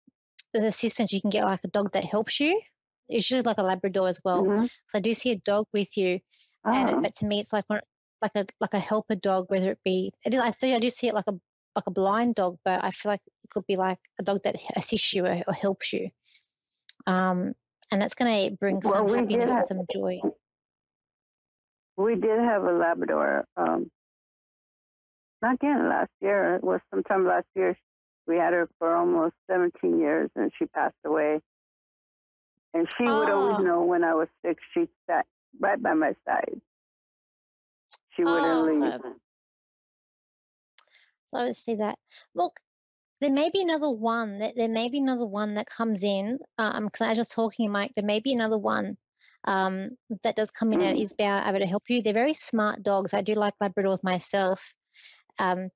as 0.57 0.64
assistance. 0.64 1.12
You 1.12 1.21
can 1.21 1.31
get 1.31 1.45
like 1.45 1.61
a 1.64 1.69
dog 1.69 1.92
that 1.92 2.05
helps 2.05 2.40
you. 2.40 2.61
It's 3.09 3.31
usually 3.31 3.42
like 3.42 3.59
a 3.59 3.62
Labrador 3.62 4.09
as 4.09 4.21
well. 4.25 4.42
Mhm. 4.45 4.69
So 4.88 4.99
I 4.99 5.01
do 5.01 5.14
see 5.14 5.31
a 5.33 5.37
dog 5.38 5.66
with 5.73 5.97
you, 5.97 6.21
and 6.64 6.90
Oh. 6.97 7.01
but 7.03 7.14
to 7.16 7.27
me 7.27 7.40
it's 7.40 7.53
like 7.53 7.66
like 7.71 8.33
a 8.35 8.47
like 8.61 8.75
a 8.75 8.81
helper 8.81 9.14
dog, 9.14 9.47
whether 9.49 9.73
it 9.73 9.79
be 9.85 10.12
it 10.25 10.35
is. 10.35 10.40
I 10.40 10.51
see 10.51 10.75
I 10.75 10.81
do 10.81 10.90
see 10.90 11.09
it 11.09 11.14
like 11.14 11.27
a 11.29 11.38
like 11.77 11.87
a 11.87 11.90
blind 11.90 12.35
dog, 12.35 12.59
but 12.64 12.83
I 12.83 12.90
feel 12.90 13.12
like 13.12 13.21
it 13.45 13.51
could 13.51 13.66
be 13.66 13.77
like 13.77 13.99
a 14.19 14.23
dog 14.23 14.42
that 14.45 14.57
assists 14.75 15.12
you 15.12 15.27
or, 15.27 15.42
or 15.47 15.53
helps 15.55 15.92
you. 15.92 16.11
Um, 17.07 17.55
and 17.92 18.01
that's 18.01 18.14
going 18.14 18.51
to 18.51 18.57
bring 18.57 18.81
Well, 18.83 19.07
some 19.07 19.14
happiness 19.14 19.51
and 19.51 19.64
some 19.66 19.87
joy. 19.92 20.21
We 21.99 22.14
did 22.14 22.38
have 22.40 22.64
a 22.64 22.73
Labrador. 22.73 23.45
Um, 23.57 23.90
not 25.42 25.55
again 25.57 25.88
last 25.88 26.11
year. 26.21 26.57
It 26.57 26.64
was 26.64 26.81
sometime 26.90 27.27
last 27.27 27.47
year. 27.55 27.77
We 28.26 28.36
had 28.36 28.52
her 28.52 28.68
for 28.78 28.94
almost 28.96 29.34
17 29.50 29.98
years, 30.00 30.30
and 30.36 30.52
she 30.58 30.66
passed 30.66 30.96
away. 31.04 31.40
And 32.74 32.88
she 32.96 33.04
would 33.04 33.28
Oh. 33.30 33.40
always 33.42 33.58
know 33.64 33.82
when 33.84 34.04
I 34.04 34.14
was 34.14 34.28
sick. 34.44 34.58
She 34.74 34.88
sat 35.08 35.26
right 35.60 35.80
by 35.82 35.94
my 35.94 36.14
side. 36.26 36.60
She 38.16 38.24
wouldn't 38.24 38.46
Oh, 38.46 38.66
leave. 38.66 39.00
so, 39.02 39.14
so 41.26 41.38
I 41.38 41.44
would 41.44 41.56
see 41.56 41.76
that. 41.76 41.98
Look, 42.34 42.60
there 43.20 43.30
may 43.30 43.50
be 43.50 43.62
another 43.62 43.90
one. 43.90 44.38
That 44.40 44.56
there 44.56 44.68
may 44.68 44.90
be 44.90 44.98
another 44.98 45.26
one 45.26 45.54
that 45.54 45.66
comes 45.66 46.02
in. 46.04 46.38
Um, 46.58 46.86
because 46.86 47.08
as 47.08 47.16
you're 47.16 47.24
talking, 47.24 47.70
Mike, 47.70 47.92
there 47.94 48.04
may 48.04 48.20
be 48.20 48.32
another 48.34 48.58
one. 48.58 48.96
Um, 49.44 49.90
that 50.24 50.36
does 50.36 50.50
come 50.50 50.72
in 50.72 50.80
and 50.82 50.98
Mm. 50.98 51.02
is 51.02 51.14
able 51.18 51.58
to 51.60 51.66
help 51.66 51.84
you. 51.88 52.02
They're 52.02 52.12
very 52.12 52.34
smart 52.34 52.82
dogs. 52.82 53.14
I 53.14 53.22
do 53.22 53.34
like 53.34 53.54
Labradors 53.62 54.02
myself. 54.02 54.74
Um, 55.38 55.70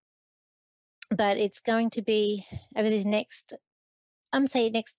but 1.10 1.36
it's 1.36 1.60
going 1.60 1.90
to 1.90 2.02
be 2.02 2.46
over 2.76 2.88
these 2.88 3.06
next, 3.06 3.54
I'm 4.32 4.46
saying 4.46 4.72
next 4.72 4.96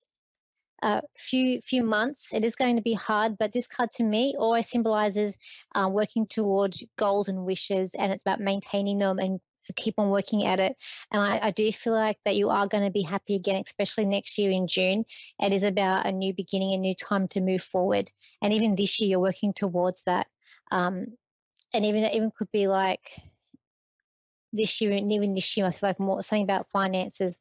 uh, 0.82 1.02
few 1.16 1.62
few 1.62 1.84
months. 1.84 2.34
It 2.34 2.44
is 2.44 2.56
going 2.56 2.78
to 2.78 2.82
be 2.82 2.94
hard, 2.94 3.38
but 3.38 3.54
this 3.54 3.68
card 3.68 3.92
to 3.92 4.04
me 4.04 4.36
always 4.38 4.70
symbolizes 4.70 5.38
uh, 5.76 5.90
working 5.92 6.26
towards 6.28 6.84
goals 6.98 7.28
and 7.28 7.46
wishes, 7.46 7.94
and 7.94 8.12
it's 8.12 8.24
about 8.24 8.40
maintaining 8.40 9.00
them 9.00 9.20
and 9.20 9.40
keep 9.76 9.96
on 10.00 10.10
working 10.10 10.46
at 10.46 10.60
it. 10.60 10.76
And 11.12 11.22
I, 11.22 11.40
I 11.44 11.52
do 11.52 11.72
feel 11.72 11.94
like 11.94 12.18
that 12.26 12.36
you 12.36 12.50
are 12.50 12.68
going 12.68 12.84
to 12.84 12.92
be 12.92 13.04
happy 13.04 13.36
again, 13.36 13.62
especially 13.64 14.06
next 14.06 14.38
year 14.40 14.52
in 14.52 14.68
June. 14.68 15.06
It 15.40 15.54
is 15.54 15.64
about 15.64 16.08
a 16.08 16.12
new 16.12 16.34
beginning, 16.34 16.74
a 16.74 16.78
new 16.78 16.96
time 16.96 17.28
to 17.30 17.42
move 17.42 17.62
forward, 17.62 18.12
and 18.42 18.52
even 18.54 18.76
this 18.76 19.00
year 19.00 19.12
you're 19.12 19.20
working 19.20 19.54
towards 19.54 20.04
that. 20.06 20.28
Um, 20.72 21.06
and 21.74 21.86
even 21.86 22.04
it 22.04 22.16
even 22.16 22.32
could 22.36 22.52
be 22.52 22.68
like 22.68 23.12
this 24.54 24.82
year, 24.82 24.92
and 24.92 25.12
even 25.12 25.34
this 25.34 25.56
year, 25.58 25.66
I 25.66 25.72
feel 25.72 25.90
like 25.90 26.00
more 26.00 26.22
something 26.24 26.44
about 26.44 26.70
finances 26.72 27.40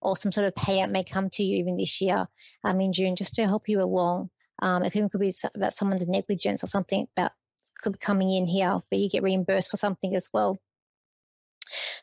or 0.00 0.16
some 0.16 0.32
sort 0.32 0.46
of 0.46 0.54
payout 0.54 0.90
may 0.90 1.04
come 1.04 1.30
to 1.30 1.42
you 1.42 1.58
even 1.58 1.76
this 1.76 2.00
year 2.00 2.26
um, 2.64 2.80
in 2.80 2.92
June 2.92 3.16
just 3.16 3.34
to 3.34 3.44
help 3.44 3.68
you 3.68 3.80
along. 3.80 4.30
Um, 4.60 4.82
it 4.82 4.90
could, 4.90 5.10
could 5.10 5.20
be 5.20 5.34
about 5.54 5.72
someone's 5.72 6.06
negligence 6.06 6.62
or 6.62 6.66
something 6.66 7.06
about 7.16 7.32
could 7.80 7.92
be 7.92 7.98
coming 7.98 8.30
in 8.30 8.46
here, 8.46 8.80
but 8.90 8.98
you 8.98 9.08
get 9.08 9.22
reimbursed 9.22 9.70
for 9.70 9.76
something 9.76 10.14
as 10.14 10.28
well. 10.32 10.58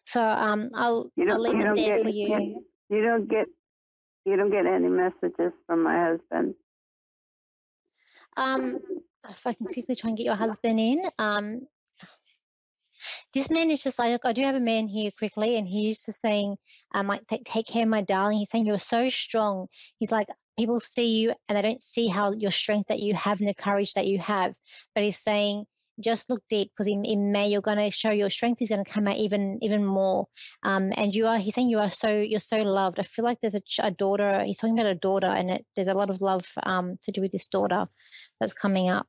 So 0.06 0.22
um, 0.22 0.72
I'll, 0.74 1.12
I'll 1.30 1.40
leave 1.40 1.60
it 1.60 1.76
there 1.76 1.76
get, 1.76 2.02
for 2.04 2.10
you. 2.10 2.66
You 2.90 3.02
don't 3.02 3.30
get 3.30 3.46
you 4.26 4.36
don't 4.36 4.52
get 4.52 4.66
any 4.66 4.88
messages 4.88 5.54
from 5.66 5.84
my 5.84 6.10
husband. 6.10 6.56
Um, 8.36 8.80
if 9.30 9.46
I 9.48 9.54
can 9.54 9.66
quickly 9.66 9.96
try 9.96 10.10
and 10.10 10.18
get 10.18 10.26
your 10.26 10.36
husband 10.36 10.80
in. 10.80 11.04
Um, 11.18 11.68
this 13.34 13.50
man 13.50 13.70
is 13.70 13.84
just 13.84 14.00
like 14.00 14.22
I 14.26 14.34
do 14.34 14.44
have 14.44 14.56
a 14.56 14.60
man 14.60 14.88
here 14.88 15.12
quickly, 15.18 15.58
and 15.58 15.68
he's 15.68 16.06
just 16.06 16.22
saying, 16.22 16.58
um, 16.94 17.08
like 17.08 17.26
take 17.28 17.44
take 17.46 17.68
care 17.68 17.84
of 17.84 17.90
my 17.90 18.02
darling. 18.02 18.38
He's 18.38 18.50
saying 18.50 18.66
you're 18.66 18.78
so 18.78 19.10
strong. 19.10 19.68
He's 20.00 20.12
like 20.12 20.28
people 20.58 20.80
see 20.82 21.22
you 21.22 21.34
and 21.48 21.58
they 21.58 21.62
don't 21.62 21.82
see 21.82 22.08
how 22.08 22.34
your 22.34 22.52
strength 22.52 22.90
that 22.90 23.00
you 23.00 23.14
have 23.14 23.40
and 23.40 23.48
the 23.48 23.54
courage 23.54 23.94
that 23.94 24.08
you 24.08 24.20
have. 24.20 24.54
But 24.94 25.06
he's 25.06 25.18
saying 25.18 25.66
just 26.02 26.30
look 26.30 26.42
deep 26.50 26.72
because 26.72 26.88
in, 26.88 27.04
in 27.04 27.32
May 27.32 27.48
you're 27.48 27.62
going 27.62 27.78
to 27.78 27.92
show 27.92 28.12
your 28.12 28.30
strength 28.30 28.62
is 28.62 28.70
going 28.70 28.84
to 28.84 28.92
come 28.92 29.08
out 29.08 29.18
even 29.18 29.60
even 29.62 29.86
more. 29.86 30.28
Um, 30.64 30.92
and 30.96 31.14
you 31.14 31.28
are 31.28 31.38
he's 31.38 31.56
saying 31.56 31.70
you 31.70 31.80
are 31.80 31.90
so 31.90 32.10
you're 32.10 32.40
so 32.40 32.58
loved. 32.58 33.00
I 33.00 33.04
feel 33.04 33.26
like 33.26 33.40
there's 33.42 33.56
a, 33.56 33.62
a 33.82 33.92
daughter. 33.92 34.44
He's 34.46 34.58
talking 34.58 34.78
about 34.78 34.92
a 34.92 34.96
daughter, 34.96 35.28
and 35.28 35.52
it, 35.52 35.66
there's 35.76 35.88
a 35.88 35.94
lot 35.94 36.10
of 36.10 36.22
love 36.22 36.46
um, 36.64 36.98
to 37.04 37.12
do 37.12 37.22
with 37.22 37.32
this 37.32 37.48
daughter 37.48 37.86
that's 38.40 38.54
coming 38.54 38.90
up. 38.90 39.08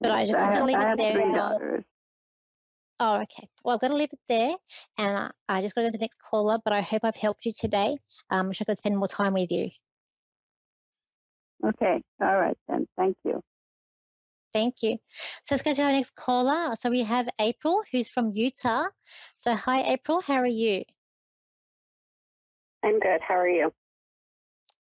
But 0.00 0.10
I 0.10 0.24
just 0.24 0.38
I 0.38 0.46
have 0.46 0.58
to 0.58 0.64
leave 0.64 0.78
it 0.80 0.98
there. 0.98 1.84
Oh, 3.04 3.16
okay. 3.22 3.48
Well, 3.64 3.74
I'm 3.74 3.80
going 3.80 3.90
to 3.90 3.96
leave 3.96 4.12
it 4.12 4.20
there, 4.28 4.54
and 4.96 5.18
I, 5.18 5.30
I 5.48 5.60
just 5.60 5.74
got 5.74 5.80
to 5.80 5.88
go 5.88 5.90
to 5.90 5.98
the 5.98 6.02
next 6.02 6.20
caller. 6.22 6.58
But 6.64 6.72
I 6.72 6.82
hope 6.82 7.02
I've 7.02 7.16
helped 7.16 7.44
you 7.44 7.50
today. 7.50 7.96
Um, 8.30 8.46
wish 8.46 8.62
I 8.62 8.64
could 8.64 8.78
spend 8.78 8.96
more 8.96 9.08
time 9.08 9.32
with 9.32 9.50
you. 9.50 9.70
Okay. 11.66 12.00
All 12.20 12.40
right 12.40 12.56
then. 12.68 12.86
Thank 12.96 13.16
you. 13.24 13.42
Thank 14.52 14.82
you. 14.82 14.98
So 15.44 15.56
let's 15.56 15.62
go 15.62 15.72
to 15.74 15.82
our 15.82 15.90
next 15.90 16.14
caller. 16.14 16.76
So 16.76 16.90
we 16.90 17.02
have 17.02 17.28
April, 17.40 17.82
who's 17.90 18.08
from 18.08 18.30
Utah. 18.36 18.84
So 19.36 19.52
hi, 19.56 19.82
April. 19.94 20.20
How 20.20 20.36
are 20.36 20.46
you? 20.46 20.84
I'm 22.84 23.00
good. 23.00 23.20
How 23.20 23.34
are 23.34 23.48
you? 23.48 23.72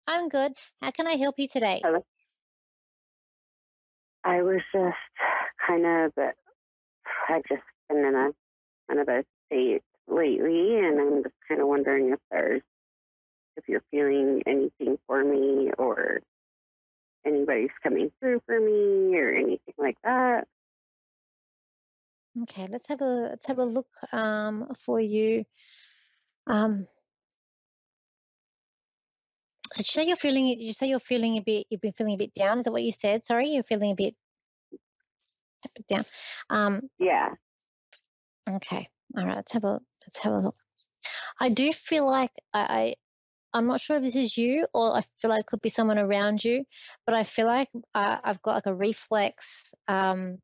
I'm 0.06 0.30
good. 0.30 0.54
How 0.80 0.92
can 0.92 1.08
I 1.08 1.16
help 1.16 1.36
you 1.40 1.48
today? 1.48 1.82
Hello. 1.84 2.06
I 4.24 4.44
was 4.44 4.62
just 4.72 4.96
kind 5.66 5.86
of, 5.88 6.12
I 7.30 7.42
just 7.50 7.64
been 7.92 8.06
in 8.06 8.16
a 8.16 8.32
kind 8.88 9.00
of 9.00 9.08
a 9.08 9.24
state 9.48 9.82
lately, 10.08 10.78
and 10.80 11.00
I'm 11.00 11.24
just 11.24 11.36
kind 11.48 11.62
of 11.62 11.68
wondering 11.68 12.12
if 12.14 12.20
there's, 12.30 12.62
if 13.58 13.66
you're 13.68 13.84
feeling 13.92 14.42
anything 14.46 14.98
for 15.08 15.24
me 15.24 15.72
or 15.78 16.22
anybody's 17.26 17.70
coming 17.84 18.12
through 18.20 18.42
for 18.46 18.60
me 18.60 19.18
or 19.18 19.30
anything 19.30 19.74
like 19.78 19.98
that. 20.04 20.48
Okay, 22.44 22.66
let's 22.70 22.88
have 22.88 23.02
a 23.02 23.30
let's 23.32 23.48
have 23.48 23.60
a 23.60 23.66
look 23.66 23.90
um, 24.14 24.70
for 24.86 25.00
you. 25.02 25.44
Um, 26.48 26.88
so 29.74 29.84
did 29.84 29.88
you 29.88 29.92
say 29.92 30.08
you're 30.08 30.16
feeling? 30.16 30.48
Did 30.48 30.64
you 30.64 30.74
say 30.74 30.88
you're 30.88 31.00
feeling 31.00 31.38
a 31.38 31.42
bit? 31.42 31.68
You've 31.70 31.82
been 31.82 31.94
feeling 31.94 32.14
a 32.16 32.18
bit 32.18 32.34
down. 32.34 32.60
Is 32.60 32.66
that 32.66 32.72
what 32.72 32.84
you 32.84 32.92
said? 32.92 33.26
Sorry, 33.26 33.50
you're 33.50 33.64
feeling 33.64 33.92
a 33.92 33.96
bit, 33.96 34.16
a 35.66 35.70
bit 35.76 35.88
down. 35.88 36.04
Um, 36.50 36.82
yeah. 37.00 37.30
Okay. 38.50 38.90
All 39.18 39.26
right. 39.26 39.36
Let's 39.36 39.54
have 39.54 39.64
a 39.64 39.80
let's 40.06 40.20
have 40.20 40.34
a 40.34 40.40
look. 40.40 40.56
I 41.40 41.50
do 41.50 41.74
feel 41.74 42.06
like 42.06 42.32
I, 42.54 42.96
I'm 43.54 43.68
not 43.68 43.82
sure 43.82 43.98
if 43.98 44.04
this 44.04 44.16
is 44.16 44.38
you 44.38 44.68
or 44.74 44.96
I 44.96 45.02
feel 45.20 45.30
like 45.30 45.42
it 45.42 45.46
could 45.48 45.62
be 45.62 45.70
someone 45.70 45.98
around 45.98 46.44
you, 46.44 46.64
but 47.06 47.16
I 47.16 47.24
feel 47.24 47.48
like 47.48 47.70
uh, 47.94 48.18
I've 48.24 48.42
got 48.42 48.56
like 48.56 48.66
a 48.68 48.76
reflex, 48.76 49.74
um, 49.88 50.38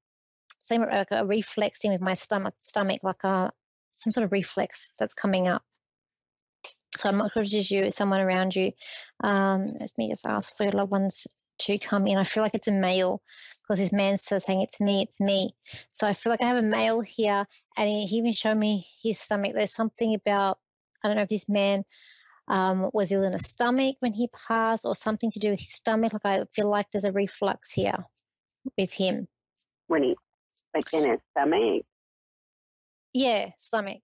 same 0.61 0.81
like 0.81 1.11
a 1.11 1.25
reflex 1.25 1.57
reflexing 1.57 1.91
with 1.91 2.01
my 2.01 2.15
stomach, 2.15 2.55
stomach 2.59 3.01
like 3.03 3.23
a 3.23 3.51
some 3.93 4.11
sort 4.11 4.25
of 4.25 4.31
reflex 4.31 4.91
that's 4.99 5.13
coming 5.13 5.47
up. 5.47 5.63
So 6.97 7.09
I'm 7.09 7.17
not 7.17 7.31
sure 7.33 7.43
if 7.43 7.53
it's 7.53 7.71
you, 7.71 7.83
it's 7.83 7.95
someone 7.95 8.21
around 8.21 8.55
you. 8.55 8.71
Um, 9.23 9.67
let 9.79 9.91
me 9.97 10.09
just 10.09 10.25
ask 10.25 10.55
for 10.57 10.63
your 10.63 10.71
loved 10.71 10.91
ones 10.91 11.27
to 11.59 11.77
come 11.77 12.07
in. 12.07 12.17
I 12.17 12.23
feel 12.23 12.43
like 12.43 12.55
it's 12.55 12.67
a 12.67 12.71
male 12.71 13.21
because 13.61 13.79
this 13.79 13.91
man's 13.91 14.21
still 14.21 14.39
saying 14.39 14.61
it's 14.61 14.79
me, 14.79 15.03
it's 15.03 15.19
me. 15.19 15.55
So 15.91 16.07
I 16.07 16.13
feel 16.13 16.31
like 16.31 16.41
I 16.41 16.47
have 16.47 16.57
a 16.57 16.61
male 16.61 17.01
here, 17.01 17.45
and 17.75 17.89
he, 17.89 18.05
he 18.05 18.17
even 18.17 18.31
showed 18.31 18.57
me 18.57 18.85
his 19.03 19.19
stomach. 19.19 19.53
There's 19.53 19.73
something 19.73 20.15
about 20.15 20.57
I 21.03 21.07
don't 21.07 21.17
know 21.17 21.23
if 21.23 21.29
this 21.29 21.49
man 21.49 21.83
um, 22.47 22.89
was 22.93 23.11
ill 23.11 23.23
in 23.23 23.31
the 23.31 23.39
stomach 23.39 23.97
when 23.99 24.13
he 24.13 24.29
passed, 24.47 24.85
or 24.85 24.95
something 24.95 25.31
to 25.31 25.39
do 25.39 25.51
with 25.51 25.59
his 25.59 25.73
stomach. 25.73 26.13
Like 26.13 26.25
I 26.25 26.43
feel 26.53 26.69
like 26.69 26.87
there's 26.91 27.03
a 27.03 27.11
reflux 27.11 27.71
here 27.73 28.05
with 28.77 28.93
him. 28.93 29.27
When 29.87 30.03
he, 30.03 30.15
like 30.73 30.93
in 30.93 31.09
his 31.09 31.19
stomach. 31.31 31.83
Yeah, 33.13 33.49
stomach. 33.57 34.01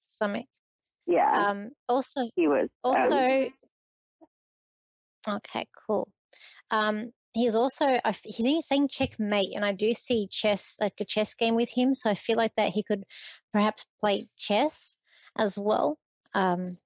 Stomach. 0.00 0.46
Yeah. 1.06 1.50
Um. 1.50 1.70
Also. 1.88 2.28
He 2.34 2.48
was. 2.48 2.68
Also. 2.82 3.16
Um, 3.16 3.50
okay. 5.28 5.66
Cool. 5.86 6.08
Um. 6.70 7.12
He's 7.32 7.54
also 7.54 8.00
he's 8.24 8.66
saying 8.66 8.88
checkmate, 8.88 9.54
and 9.54 9.62
I 9.62 9.72
do 9.72 9.92
see 9.92 10.26
chess 10.26 10.78
like 10.80 10.94
a 11.00 11.04
chess 11.04 11.34
game 11.34 11.54
with 11.54 11.68
him. 11.68 11.92
So 11.92 12.08
I 12.08 12.14
feel 12.14 12.38
like 12.38 12.54
that 12.54 12.72
he 12.72 12.82
could 12.82 13.04
perhaps 13.52 13.84
play 14.00 14.28
chess 14.38 14.94
as 15.36 15.58
well 15.58 15.98
um, 16.36 16.76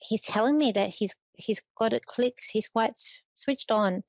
he's 0.00 0.22
telling 0.22 0.56
me 0.56 0.72
that 0.72 0.90
he's 0.90 1.14
he's 1.34 1.60
got 1.76 1.92
it 1.92 2.06
clicked. 2.06 2.46
He's 2.50 2.68
quite 2.68 2.94
switched 3.34 3.70
on. 3.72 4.02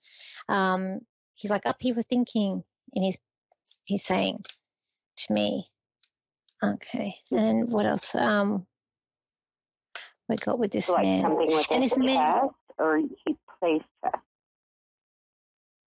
Um, 0.48 1.00
he's 1.34 1.52
like 1.52 1.66
up 1.66 1.78
here 1.80 1.96
for 1.96 2.04
thinking, 2.04 2.64
and 2.96 3.04
he's 3.04 3.18
he's 3.84 4.04
saying 4.04 4.40
to 5.18 5.34
me, 5.34 5.68
okay. 6.64 7.16
And 7.32 7.70
what 7.70 7.88
else? 7.88 8.14
Um, 8.14 8.68
we 10.30 10.36
got 10.36 10.60
with 10.60 10.72
this 10.72 10.88
like 10.88 11.04
man, 11.04 11.36
with 11.36 11.66
and 11.72 11.84
his 11.84 11.98
man, 11.98 12.08
chest, 12.08 12.56
or 12.82 12.98
he 12.98 13.38
plays 13.60 13.82
chess. 14.04 14.22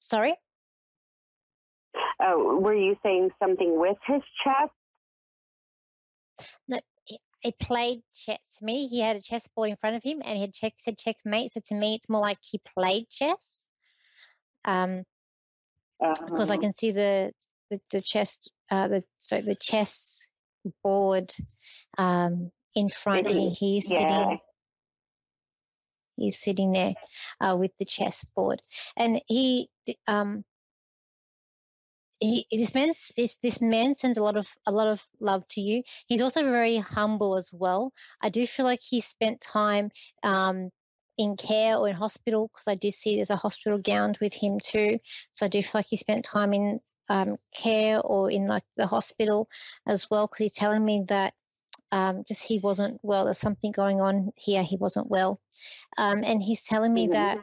Sorry. 0.01 0.35
Oh, 2.21 2.59
were 2.61 2.75
you 2.75 2.97
saying 3.03 3.31
something 3.43 3.79
with 3.79 3.97
his 4.07 4.23
chest? 4.45 4.73
No, 6.69 6.79
he 7.41 7.53
played 7.53 8.03
chess 8.15 8.57
to 8.59 8.65
me. 8.65 8.87
He 8.87 9.01
had 9.01 9.17
a 9.17 9.21
chessboard 9.21 9.71
in 9.71 9.77
front 9.77 9.97
of 9.97 10.03
him 10.03 10.23
and 10.25 10.37
he 10.37 10.41
had 10.41 10.55
check, 10.55 10.75
said 10.79 10.97
checkmate. 10.97 11.53
So 11.53 11.61
to 11.67 11.75
me, 11.75 11.95
it's 11.95 12.09
more 12.09 12.21
like 12.21 12.39
he 12.41 12.61
played 12.75 13.09
chess. 13.11 13.67
Um, 14.65 15.05
uh-huh. 16.03 16.27
because 16.27 16.51
I 16.51 16.57
can 16.57 16.73
see 16.73 16.91
the 16.91 17.33
the, 17.71 17.81
the 17.91 18.01
chess, 18.01 18.39
uh, 18.71 18.89
the 18.89 19.05
so 19.19 19.41
the 19.41 19.55
chess 19.55 20.21
board 20.83 21.33
um, 21.99 22.51
in 22.75 22.89
front, 22.89 23.27
and 23.27 23.53
he's 23.53 23.91
yeah. 23.91 23.99
sitting. 23.99 24.39
He's 26.17 26.39
sitting 26.39 26.73
there 26.73 26.95
uh, 27.41 27.57
with 27.59 27.73
the 27.79 27.85
chessboard, 27.85 28.61
and 28.97 29.21
he 29.27 29.69
um, 30.07 30.45
he, 32.21 32.47
this 32.51 32.75
man 32.75 32.89
this 33.17 33.37
this 33.43 33.61
man 33.61 33.95
sends 33.95 34.19
a 34.19 34.23
lot 34.23 34.37
of 34.37 34.49
a 34.67 34.73
lot 34.73 34.89
of 34.89 35.05
love 35.21 35.47
to 35.49 35.61
you. 35.61 35.83
He's 36.07 36.23
also 36.23 36.43
very 36.43 36.79
humble 36.79 37.37
as 37.37 37.51
well. 37.53 37.93
I 38.21 38.31
do 38.31 38.47
feel 38.47 38.67
like 38.67 38.81
he 38.83 39.01
spent 39.01 39.41
time 39.41 39.91
um, 40.23 40.71
in 41.19 41.37
care 41.37 41.77
or 41.77 41.89
in 41.89 41.95
hospital 41.95 42.49
because 42.49 42.69
I 42.69 42.75
do 42.75 42.91
see 42.91 43.17
there's 43.17 43.31
a 43.31 43.37
hospital 43.37 43.79
gown 43.79 44.15
with 44.21 44.33
him 44.33 44.59
too. 44.61 44.99
So 45.33 45.47
I 45.47 45.49
do 45.49 45.63
feel 45.63 45.81
like 45.81 45.87
he 45.89 45.97
spent 45.97 46.25
time 46.25 46.53
in 46.53 46.81
um, 47.09 47.37
care 47.55 48.01
or 48.01 48.31
in 48.31 48.47
like 48.47 48.65
the 48.77 48.87
hospital 48.87 49.49
as 49.87 50.09
well 50.11 50.27
because 50.27 50.39
he's 50.39 50.53
telling 50.53 50.85
me 50.85 51.05
that 51.09 51.35
um, 51.95 52.25
just 52.27 52.43
he 52.43 52.59
wasn't 52.59 52.99
well. 53.03 53.25
There's 53.25 53.39
something 53.39 53.71
going 53.71 54.01
on 54.01 54.33
here. 54.37 54.65
He 54.65 54.77
wasn't 54.77 55.09
well, 55.09 55.41
um, 55.97 56.25
and 56.25 56.43
he's 56.43 56.65
telling 56.65 56.93
me 56.93 57.05
mm-hmm. 57.05 57.13
that 57.13 57.39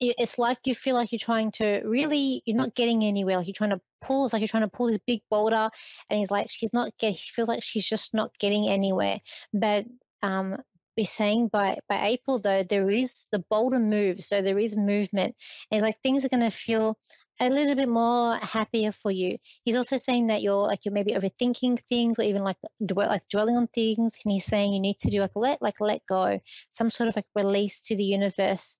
it's 0.00 0.36
like 0.36 0.58
you 0.64 0.74
feel 0.74 0.96
like 0.96 1.12
you're 1.12 1.20
trying 1.20 1.52
to 1.52 1.80
really 1.84 2.42
you're 2.44 2.56
not 2.56 2.74
getting 2.74 3.04
anywhere 3.04 3.36
like 3.36 3.46
you're 3.46 3.54
trying 3.54 3.70
to 3.70 3.80
pull 4.02 4.24
it's 4.24 4.32
like 4.32 4.40
you're 4.40 4.48
trying 4.48 4.64
to 4.64 4.68
pull 4.68 4.88
this 4.88 4.98
big 5.06 5.20
boulder 5.30 5.70
and 6.10 6.18
he's 6.18 6.32
like 6.32 6.48
she's 6.50 6.72
not 6.74 6.90
getting 6.98 7.14
she 7.14 7.32
feels 7.32 7.48
like 7.48 7.62
she's 7.62 7.86
just 7.86 8.12
not 8.12 8.36
getting 8.38 8.68
anywhere 8.68 9.20
but 9.54 9.86
um 10.20 10.56
be 10.96 11.04
saying 11.04 11.48
by 11.48 11.78
by 11.88 12.08
april 12.08 12.40
though 12.40 12.64
there 12.64 12.90
is 12.90 13.28
the 13.30 13.42
boulder 13.48 13.78
moves 13.78 14.26
so 14.26 14.42
there 14.42 14.58
is 14.58 14.76
movement 14.76 15.34
and 15.70 15.78
it's 15.78 15.82
like 15.82 16.02
things 16.02 16.24
are 16.24 16.28
going 16.28 16.42
to 16.42 16.50
feel 16.50 16.98
a 17.40 17.48
little 17.48 17.74
bit 17.74 17.88
more 17.88 18.36
happier 18.36 18.92
for 18.92 19.10
you. 19.10 19.38
He's 19.64 19.76
also 19.76 19.96
saying 19.96 20.28
that 20.28 20.42
you're 20.42 20.66
like 20.66 20.84
you're 20.84 20.94
maybe 20.94 21.12
overthinking 21.12 21.80
things 21.80 22.18
or 22.18 22.22
even 22.22 22.42
like 22.42 22.56
like 22.80 23.28
dwelling 23.28 23.56
on 23.56 23.66
things. 23.66 24.18
And 24.24 24.32
he's 24.32 24.44
saying 24.44 24.72
you 24.72 24.80
need 24.80 24.98
to 25.00 25.10
do 25.10 25.20
like 25.20 25.34
let 25.34 25.60
like 25.60 25.80
let 25.80 26.06
go, 26.06 26.40
some 26.70 26.90
sort 26.90 27.08
of 27.08 27.16
like 27.16 27.26
release 27.34 27.82
to 27.82 27.96
the 27.96 28.04
universe 28.04 28.76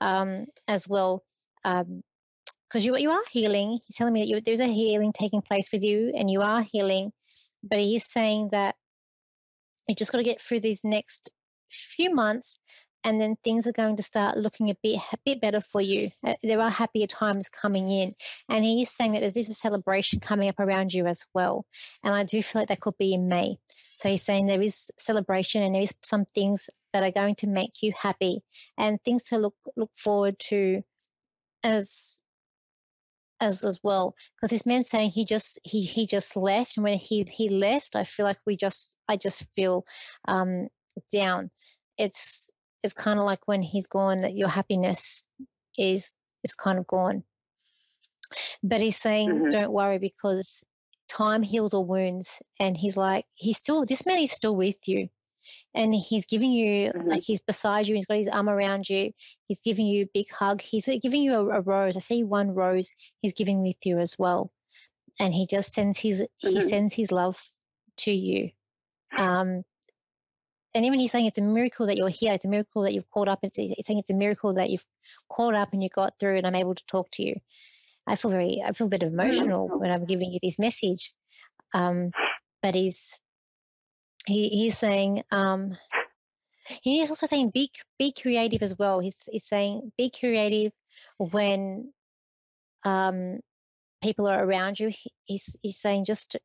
um, 0.00 0.46
as 0.68 0.88
well. 0.88 1.24
Um, 1.64 2.02
because 2.68 2.84
you 2.84 2.96
you 2.96 3.10
are 3.10 3.22
healing. 3.30 3.78
He's 3.86 3.96
telling 3.96 4.12
me 4.12 4.20
that 4.20 4.28
you, 4.28 4.40
there's 4.40 4.60
a 4.60 4.66
healing 4.66 5.12
taking 5.12 5.42
place 5.42 5.70
with 5.72 5.82
you, 5.82 6.12
and 6.16 6.30
you 6.30 6.42
are 6.42 6.62
healing. 6.62 7.12
But 7.62 7.78
he's 7.78 8.04
saying 8.06 8.50
that 8.52 8.74
you 9.88 9.94
just 9.94 10.12
got 10.12 10.18
to 10.18 10.24
get 10.24 10.40
through 10.40 10.60
these 10.60 10.82
next 10.84 11.30
few 11.70 12.14
months 12.14 12.58
and 13.06 13.20
then 13.20 13.36
things 13.44 13.68
are 13.68 13.72
going 13.72 13.94
to 13.94 14.02
start 14.02 14.36
looking 14.36 14.68
a 14.68 14.76
bit 14.82 14.98
a 15.12 15.16
bit 15.24 15.40
better 15.40 15.60
for 15.60 15.80
you. 15.80 16.10
Uh, 16.26 16.34
there 16.42 16.60
are 16.60 16.68
happier 16.68 17.06
times 17.06 17.48
coming 17.48 17.88
in, 17.88 18.16
and 18.48 18.64
he 18.64 18.82
is 18.82 18.90
saying 18.90 19.12
that 19.12 19.20
there 19.20 19.32
is 19.32 19.48
a 19.48 19.54
celebration 19.54 20.18
coming 20.18 20.48
up 20.48 20.58
around 20.58 20.92
you 20.92 21.06
as 21.06 21.24
well. 21.32 21.64
And 22.02 22.12
I 22.12 22.24
do 22.24 22.42
feel 22.42 22.62
like 22.62 22.68
that 22.68 22.80
could 22.80 22.98
be 22.98 23.14
in 23.14 23.28
May. 23.28 23.58
So 23.98 24.08
he's 24.08 24.24
saying 24.24 24.46
there 24.46 24.60
is 24.60 24.90
celebration 24.98 25.62
and 25.62 25.72
there 25.72 25.82
is 25.82 25.94
some 26.02 26.24
things 26.24 26.68
that 26.92 27.04
are 27.04 27.12
going 27.12 27.36
to 27.36 27.46
make 27.46 27.80
you 27.80 27.92
happy 27.96 28.42
and 28.76 29.00
things 29.00 29.26
to 29.26 29.38
look 29.38 29.54
look 29.76 29.92
forward 29.96 30.36
to 30.50 30.82
as 31.62 32.20
as 33.40 33.64
as 33.64 33.78
well 33.84 34.16
because 34.34 34.50
this 34.50 34.66
man 34.66 34.82
saying 34.82 35.10
he 35.10 35.24
just 35.24 35.60
he 35.62 35.82
he 35.82 36.06
just 36.06 36.36
left 36.36 36.76
and 36.76 36.84
when 36.84 36.96
he 36.96 37.22
he 37.30 37.50
left 37.50 37.94
i 37.94 38.02
feel 38.02 38.24
like 38.24 38.38
we 38.46 38.56
just 38.56 38.96
i 39.06 39.18
just 39.18 39.46
feel 39.54 39.84
um 40.26 40.68
down 41.12 41.50
it's 41.98 42.50
it's 42.82 42.94
kind 42.94 43.18
of 43.18 43.24
like 43.24 43.46
when 43.46 43.62
he's 43.62 43.86
gone 43.86 44.22
that 44.22 44.34
your 44.34 44.48
happiness 44.48 45.22
is 45.76 46.12
is 46.44 46.54
kind 46.54 46.78
of 46.78 46.86
gone 46.86 47.22
but 48.62 48.80
he's 48.80 48.96
saying 48.96 49.30
mm-hmm. 49.30 49.50
don't 49.50 49.72
worry 49.72 49.98
because 49.98 50.64
time 51.08 51.42
heals 51.42 51.74
all 51.74 51.84
wounds 51.84 52.42
and 52.58 52.76
he's 52.76 52.96
like 52.96 53.24
he's 53.34 53.56
still 53.56 53.84
this 53.84 54.04
man 54.06 54.18
is 54.18 54.32
still 54.32 54.56
with 54.56 54.76
you 54.86 55.08
and 55.74 55.94
he's 55.94 56.26
giving 56.26 56.50
you 56.50 56.90
mm-hmm. 56.90 57.08
like 57.08 57.22
he's 57.22 57.40
beside 57.40 57.86
you 57.86 57.94
he's 57.94 58.06
got 58.06 58.18
his 58.18 58.28
arm 58.28 58.48
around 58.48 58.88
you 58.88 59.12
he's 59.46 59.60
giving 59.60 59.86
you 59.86 60.04
a 60.04 60.10
big 60.12 60.26
hug 60.30 60.60
he's 60.60 60.88
giving 61.00 61.22
you 61.22 61.34
a, 61.34 61.58
a, 61.58 61.60
rose 61.60 61.96
i 61.96 62.00
see 62.00 62.24
one 62.24 62.54
rose 62.54 62.94
he's 63.22 63.34
giving 63.34 63.62
with 63.62 63.76
you 63.84 63.98
as 63.98 64.16
well 64.18 64.50
and 65.20 65.32
he 65.32 65.46
just 65.46 65.72
sends 65.72 65.98
his 65.98 66.22
mm-hmm. 66.22 66.48
he 66.48 66.60
sends 66.60 66.92
his 66.94 67.12
love 67.12 67.38
to 67.96 68.10
you 68.10 68.50
um 69.16 69.62
and 70.76 70.86
even 70.86 71.00
he's 71.00 71.10
saying 71.10 71.26
it's 71.26 71.38
a 71.38 71.42
miracle 71.42 71.86
that 71.86 71.96
you're 71.96 72.08
here 72.08 72.32
it's 72.32 72.44
a 72.44 72.48
miracle 72.48 72.82
that 72.82 72.92
you've 72.92 73.10
called 73.10 73.28
up 73.28 73.40
it's, 73.42 73.56
he's 73.56 73.74
saying 73.86 73.98
it's 73.98 74.10
a 74.10 74.14
miracle 74.14 74.54
that 74.54 74.70
you've 74.70 74.84
called 75.28 75.54
up 75.54 75.72
and 75.72 75.82
you 75.82 75.88
got 75.88 76.14
through 76.20 76.36
and 76.36 76.46
i'm 76.46 76.54
able 76.54 76.74
to 76.74 76.86
talk 76.86 77.10
to 77.10 77.22
you 77.22 77.34
i 78.06 78.14
feel 78.14 78.30
very 78.30 78.62
i 78.64 78.72
feel 78.72 78.86
a 78.86 78.90
bit 78.90 79.02
emotional 79.02 79.68
when 79.68 79.90
i'm 79.90 80.04
giving 80.04 80.30
you 80.30 80.38
this 80.42 80.58
message 80.58 81.12
um 81.74 82.10
but 82.62 82.74
he's 82.74 83.18
he, 84.26 84.48
he's 84.48 84.76
saying 84.76 85.22
um, 85.30 85.76
he's 86.82 87.10
also 87.10 87.26
saying 87.26 87.50
be 87.54 87.70
be 87.98 88.12
creative 88.12 88.62
as 88.62 88.76
well. 88.78 88.98
He's 89.00 89.28
he's 89.30 89.46
saying 89.46 89.92
be 89.96 90.10
creative 90.10 90.72
when 91.16 91.92
um, 92.84 93.40
people 94.02 94.26
are 94.26 94.44
around 94.44 94.80
you. 94.80 94.92
He's 95.24 95.56
he's 95.62 95.80
saying 95.80 96.04
just 96.04 96.36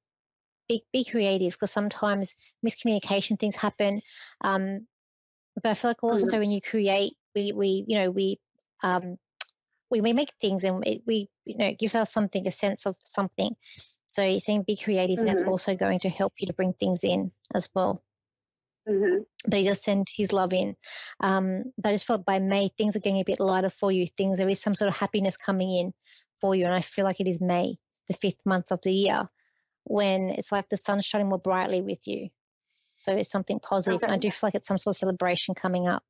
be 0.72 0.86
be 0.94 1.06
creative 1.06 1.54
because 1.54 1.72
sometimes 1.72 2.36
miscommunication 2.66 3.40
things 3.40 3.56
happen. 3.56 4.02
Um, 4.42 4.88
but 5.56 5.70
I 5.72 5.74
feel 5.74 5.92
like 5.92 6.04
also 6.04 6.26
mm-hmm. 6.26 6.40
when 6.40 6.52
you 6.52 6.62
create, 6.62 7.14
we 7.36 7.52
we 7.52 7.86
you 7.88 7.98
know 8.00 8.12
we 8.12 8.40
um, 8.84 9.18
we, 9.90 10.02
we 10.02 10.14
make 10.14 10.32
things 10.40 10.64
and 10.64 10.86
it, 10.88 11.02
we 11.06 11.30
you 11.46 11.58
know 11.58 11.68
it 11.68 11.80
gives 11.80 11.96
us 11.96 12.12
something 12.12 12.48
a 12.48 12.52
sense 12.52 12.86
of 12.86 12.96
something 13.02 13.56
so 14.12 14.26
you're 14.26 14.42
saying 14.42 14.64
be 14.68 14.76
creative, 14.76 15.20
mm-hmm. 15.20 15.28
and 15.28 15.38
that's 15.38 15.48
also 15.48 15.74
going 15.74 16.00
to 16.00 16.10
help 16.10 16.34
you 16.38 16.48
to 16.48 16.54
bring 16.54 16.74
things 16.74 17.06
in 17.06 17.32
as 17.56 17.70
well. 17.74 18.04
Mm-hmm. 18.88 19.20
But 19.48 19.60
he 19.60 19.64
just 19.64 19.86
sent 19.86 20.10
his 20.14 20.34
love 20.34 20.52
in. 20.52 20.76
Um, 21.22 21.72
but 21.78 21.90
I 21.90 21.92
just 21.94 22.06
felt 22.06 22.26
by 22.26 22.40
May 22.40 22.72
things 22.78 22.98
are 22.98 23.00
getting 23.00 23.22
a 23.22 23.26
bit 23.26 23.40
lighter 23.40 23.70
for 23.70 23.90
you. 23.90 24.06
Things 24.08 24.38
there 24.38 24.50
is 24.50 24.62
some 24.62 24.76
sort 24.76 24.90
of 24.90 24.98
happiness 24.98 25.38
coming 25.38 25.74
in 25.74 25.94
for 26.42 26.54
you, 26.54 26.66
and 26.66 26.74
I 26.74 26.82
feel 26.82 27.06
like 27.06 27.22
it 27.22 27.30
is 27.30 27.40
May, 27.40 27.78
the 28.10 28.14
fifth 28.16 28.46
month 28.46 28.74
of 28.74 28.82
the 28.84 28.92
year, 28.92 29.30
when 29.84 30.30
it's 30.30 30.52
like 30.52 30.70
the 30.70 30.78
sun's 30.78 31.06
shining 31.06 31.30
more 31.30 31.40
brightly 31.40 31.82
with 31.82 32.08
you. 32.08 32.30
So 32.96 33.14
it's 33.14 33.32
something 33.32 33.60
positive, 33.60 33.98
okay. 33.98 34.06
and 34.06 34.14
I 34.14 34.18
do 34.18 34.30
feel 34.30 34.48
like 34.48 34.56
it's 34.56 34.68
some 34.68 34.78
sort 34.78 34.96
of 34.96 35.00
celebration 35.00 35.56
coming 35.56 35.88
up 35.88 36.04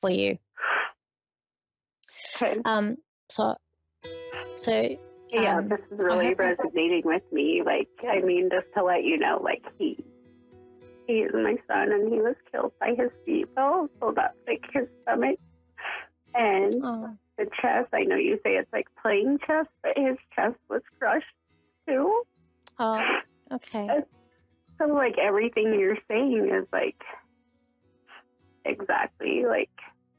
for 0.00 0.10
you. 0.10 0.38
Okay. 2.36 2.56
Um. 2.64 2.96
So. 3.28 3.54
So 4.56 4.96
yeah, 5.32 5.58
um, 5.58 5.68
this 5.68 5.80
is 5.90 5.98
really 5.98 6.34
resonating 6.34 7.02
with 7.04 7.22
me. 7.32 7.62
Like, 7.64 7.88
I 8.08 8.20
mean, 8.20 8.48
just 8.52 8.66
to 8.76 8.82
let 8.82 9.04
you 9.04 9.18
know, 9.18 9.40
like 9.42 9.62
he 9.78 10.04
he 11.06 11.14
is 11.14 11.32
my 11.32 11.56
son, 11.66 11.92
and 11.92 12.12
he 12.12 12.20
was 12.20 12.36
killed 12.50 12.72
by 12.80 12.94
his 12.96 13.10
seatbelt, 13.26 13.90
so 14.00 14.12
that's 14.14 14.36
like 14.46 14.64
his 14.72 14.86
stomach 15.02 15.38
and 16.34 16.74
oh. 16.84 17.16
the 17.38 17.46
chest. 17.60 17.88
I 17.92 18.02
know 18.02 18.16
you 18.16 18.38
say 18.44 18.50
it's 18.54 18.72
like 18.72 18.86
playing 19.00 19.38
chess, 19.46 19.66
but 19.82 19.92
his 19.96 20.16
chest 20.34 20.56
was 20.68 20.82
crushed 20.98 21.26
too. 21.86 22.22
Oh, 22.80 23.04
okay. 23.52 23.88
So 24.78 24.86
like 24.86 25.18
everything 25.18 25.78
you're 25.78 25.98
saying 26.08 26.50
is 26.50 26.66
like 26.72 26.96
exactly 28.64 29.44
like 29.46 29.70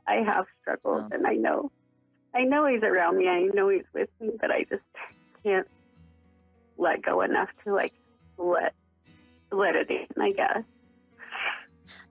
I 0.08 0.24
have 0.24 0.46
struggled, 0.62 1.06
oh. 1.06 1.10
and 1.12 1.26
I 1.26 1.34
know 1.34 1.72
I 2.36 2.44
know 2.44 2.68
he's 2.68 2.84
around 2.84 3.18
me. 3.18 3.28
I 3.28 3.50
know 3.54 3.70
he's 3.70 3.82
with 3.96 4.10
me, 4.20 4.30
but 4.40 4.52
I 4.52 4.66
just 4.70 4.84
can't 5.44 5.68
let 6.78 7.02
go 7.02 7.22
enough 7.22 7.50
to 7.64 7.74
like 7.74 7.94
let 8.38 8.76
let 9.52 9.76
it 9.76 9.90
in. 9.90 10.22
I 10.22 10.32
guess. 10.32 10.64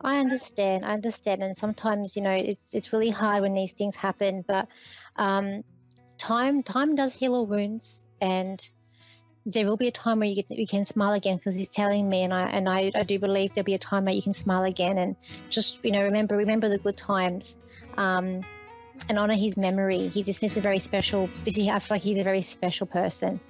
I 0.01 0.19
understand. 0.19 0.85
I 0.85 0.95
understand, 0.95 1.45
and 1.45 1.57
sometimes 1.57 2.17
you 2.17 2.23
know 2.23 2.33
it's 2.33 2.75
it's 2.75 2.93
really 2.93 3.11
hard 3.11 3.43
when 3.43 3.55
these 3.55 3.73
things 3.73 3.95
happen. 3.95 4.45
But 4.47 4.67
um, 5.15 5.63
time 6.19 6.65
time 6.65 6.97
does 6.97 7.13
heal 7.13 7.37
all 7.37 7.47
wounds, 7.47 8.03
and 8.21 8.61
there 9.53 9.67
will 9.67 9.77
be 9.77 9.89
a 9.89 9.93
time 9.93 10.21
where 10.21 10.29
you 10.29 10.35
get 10.35 10.51
you 10.51 10.67
can 10.67 10.85
smile 10.85 11.13
again 11.13 11.37
because 11.37 11.57
he's 11.57 11.71
telling 11.71 12.09
me, 12.09 12.23
and 12.23 12.33
I 12.33 12.49
and 12.49 12.69
I, 12.69 12.91
I 12.95 13.03
do 13.03 13.19
believe 13.19 13.55
there'll 13.55 13.65
be 13.65 13.75
a 13.75 13.79
time 13.79 14.05
where 14.05 14.15
you 14.15 14.23
can 14.23 14.33
smile 14.33 14.65
again, 14.65 14.99
and 14.99 15.17
just 15.49 15.85
you 15.85 15.93
know 15.93 16.03
remember 16.05 16.37
remember 16.37 16.69
the 16.69 16.79
good 16.79 16.97
times. 16.97 17.59
Um, 17.97 18.43
and 19.09 19.19
honor 19.19 19.35
his 19.35 19.57
memory. 19.57 20.09
He's 20.09 20.27
just, 20.27 20.57
a 20.59 20.61
very 20.61 20.79
special. 20.79 21.31
I 21.47 21.51
feel 21.51 21.81
like 21.91 22.03
he's 22.03 22.19
a 22.19 22.23
very 22.23 22.43
special 22.43 22.87
person, 22.87 23.41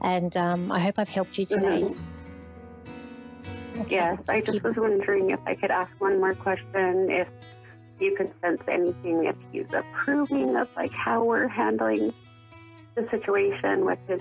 and 0.00 0.36
um, 0.36 0.70
I 0.70 0.78
hope 0.78 0.94
I've 0.98 1.08
helped 1.08 1.38
you 1.38 1.46
today. 1.46 1.82
Mm-hmm. 1.82 3.80
Okay, 3.80 3.96
yes, 3.96 4.18
just 4.18 4.30
I 4.30 4.40
just 4.40 4.52
keep... 4.52 4.62
was 4.62 4.76
wondering 4.76 5.30
if 5.30 5.40
I 5.44 5.54
could 5.54 5.70
ask 5.70 5.90
one 5.98 6.20
more 6.20 6.34
question. 6.34 7.10
If 7.10 7.26
you 7.98 8.14
could 8.16 8.32
sense 8.40 8.62
anything, 8.68 9.24
if 9.24 9.36
he's 9.50 9.72
approving 9.72 10.56
of 10.56 10.68
like 10.76 10.92
how 10.92 11.24
we're 11.24 11.48
handling 11.48 12.12
the 12.94 13.08
situation 13.10 13.84
with 13.84 13.98
his 14.06 14.20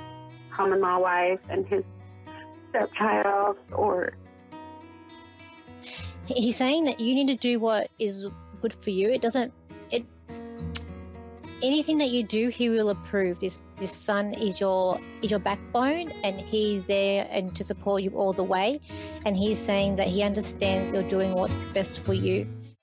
common 0.52 0.82
law 0.82 1.00
wife 1.00 1.40
and 1.50 1.66
his 1.68 1.84
stepchild, 2.70 3.58
or 3.72 4.14
he's 6.26 6.56
saying 6.56 6.86
that 6.86 7.00
you 7.00 7.16
need 7.16 7.28
to 7.28 7.36
do 7.36 7.60
what 7.60 7.90
is 8.00 8.28
good 8.62 8.74
for 8.74 8.90
you. 8.90 9.10
It 9.10 9.22
doesn't 9.22 9.54
it 9.90 10.06
anything 11.64 12.00
that 12.00 12.10
you 12.10 12.24
do, 12.24 12.50
he 12.50 12.70
will 12.70 12.90
approve. 12.90 13.40
This 13.40 13.60
this 13.78 13.92
son 13.92 14.34
is 14.34 14.60
your 14.60 15.00
is 15.22 15.32
your 15.32 15.40
backbone, 15.40 16.12
and 16.24 16.40
he's 16.40 16.86
there 16.86 17.28
and 17.30 17.56
to 17.56 17.64
support 17.64 18.04
you 18.04 18.12
all 18.12 18.34
the 18.34 18.44
way. 18.44 18.80
And 19.26 19.36
he's 19.36 19.60
saying 19.60 19.98
that 19.98 20.08
he 20.08 20.24
understands 20.24 20.94
you're 20.94 21.04
doing 21.04 21.34
what's 21.34 21.62
best 21.74 22.00
for 22.00 22.14
you. 22.14 22.48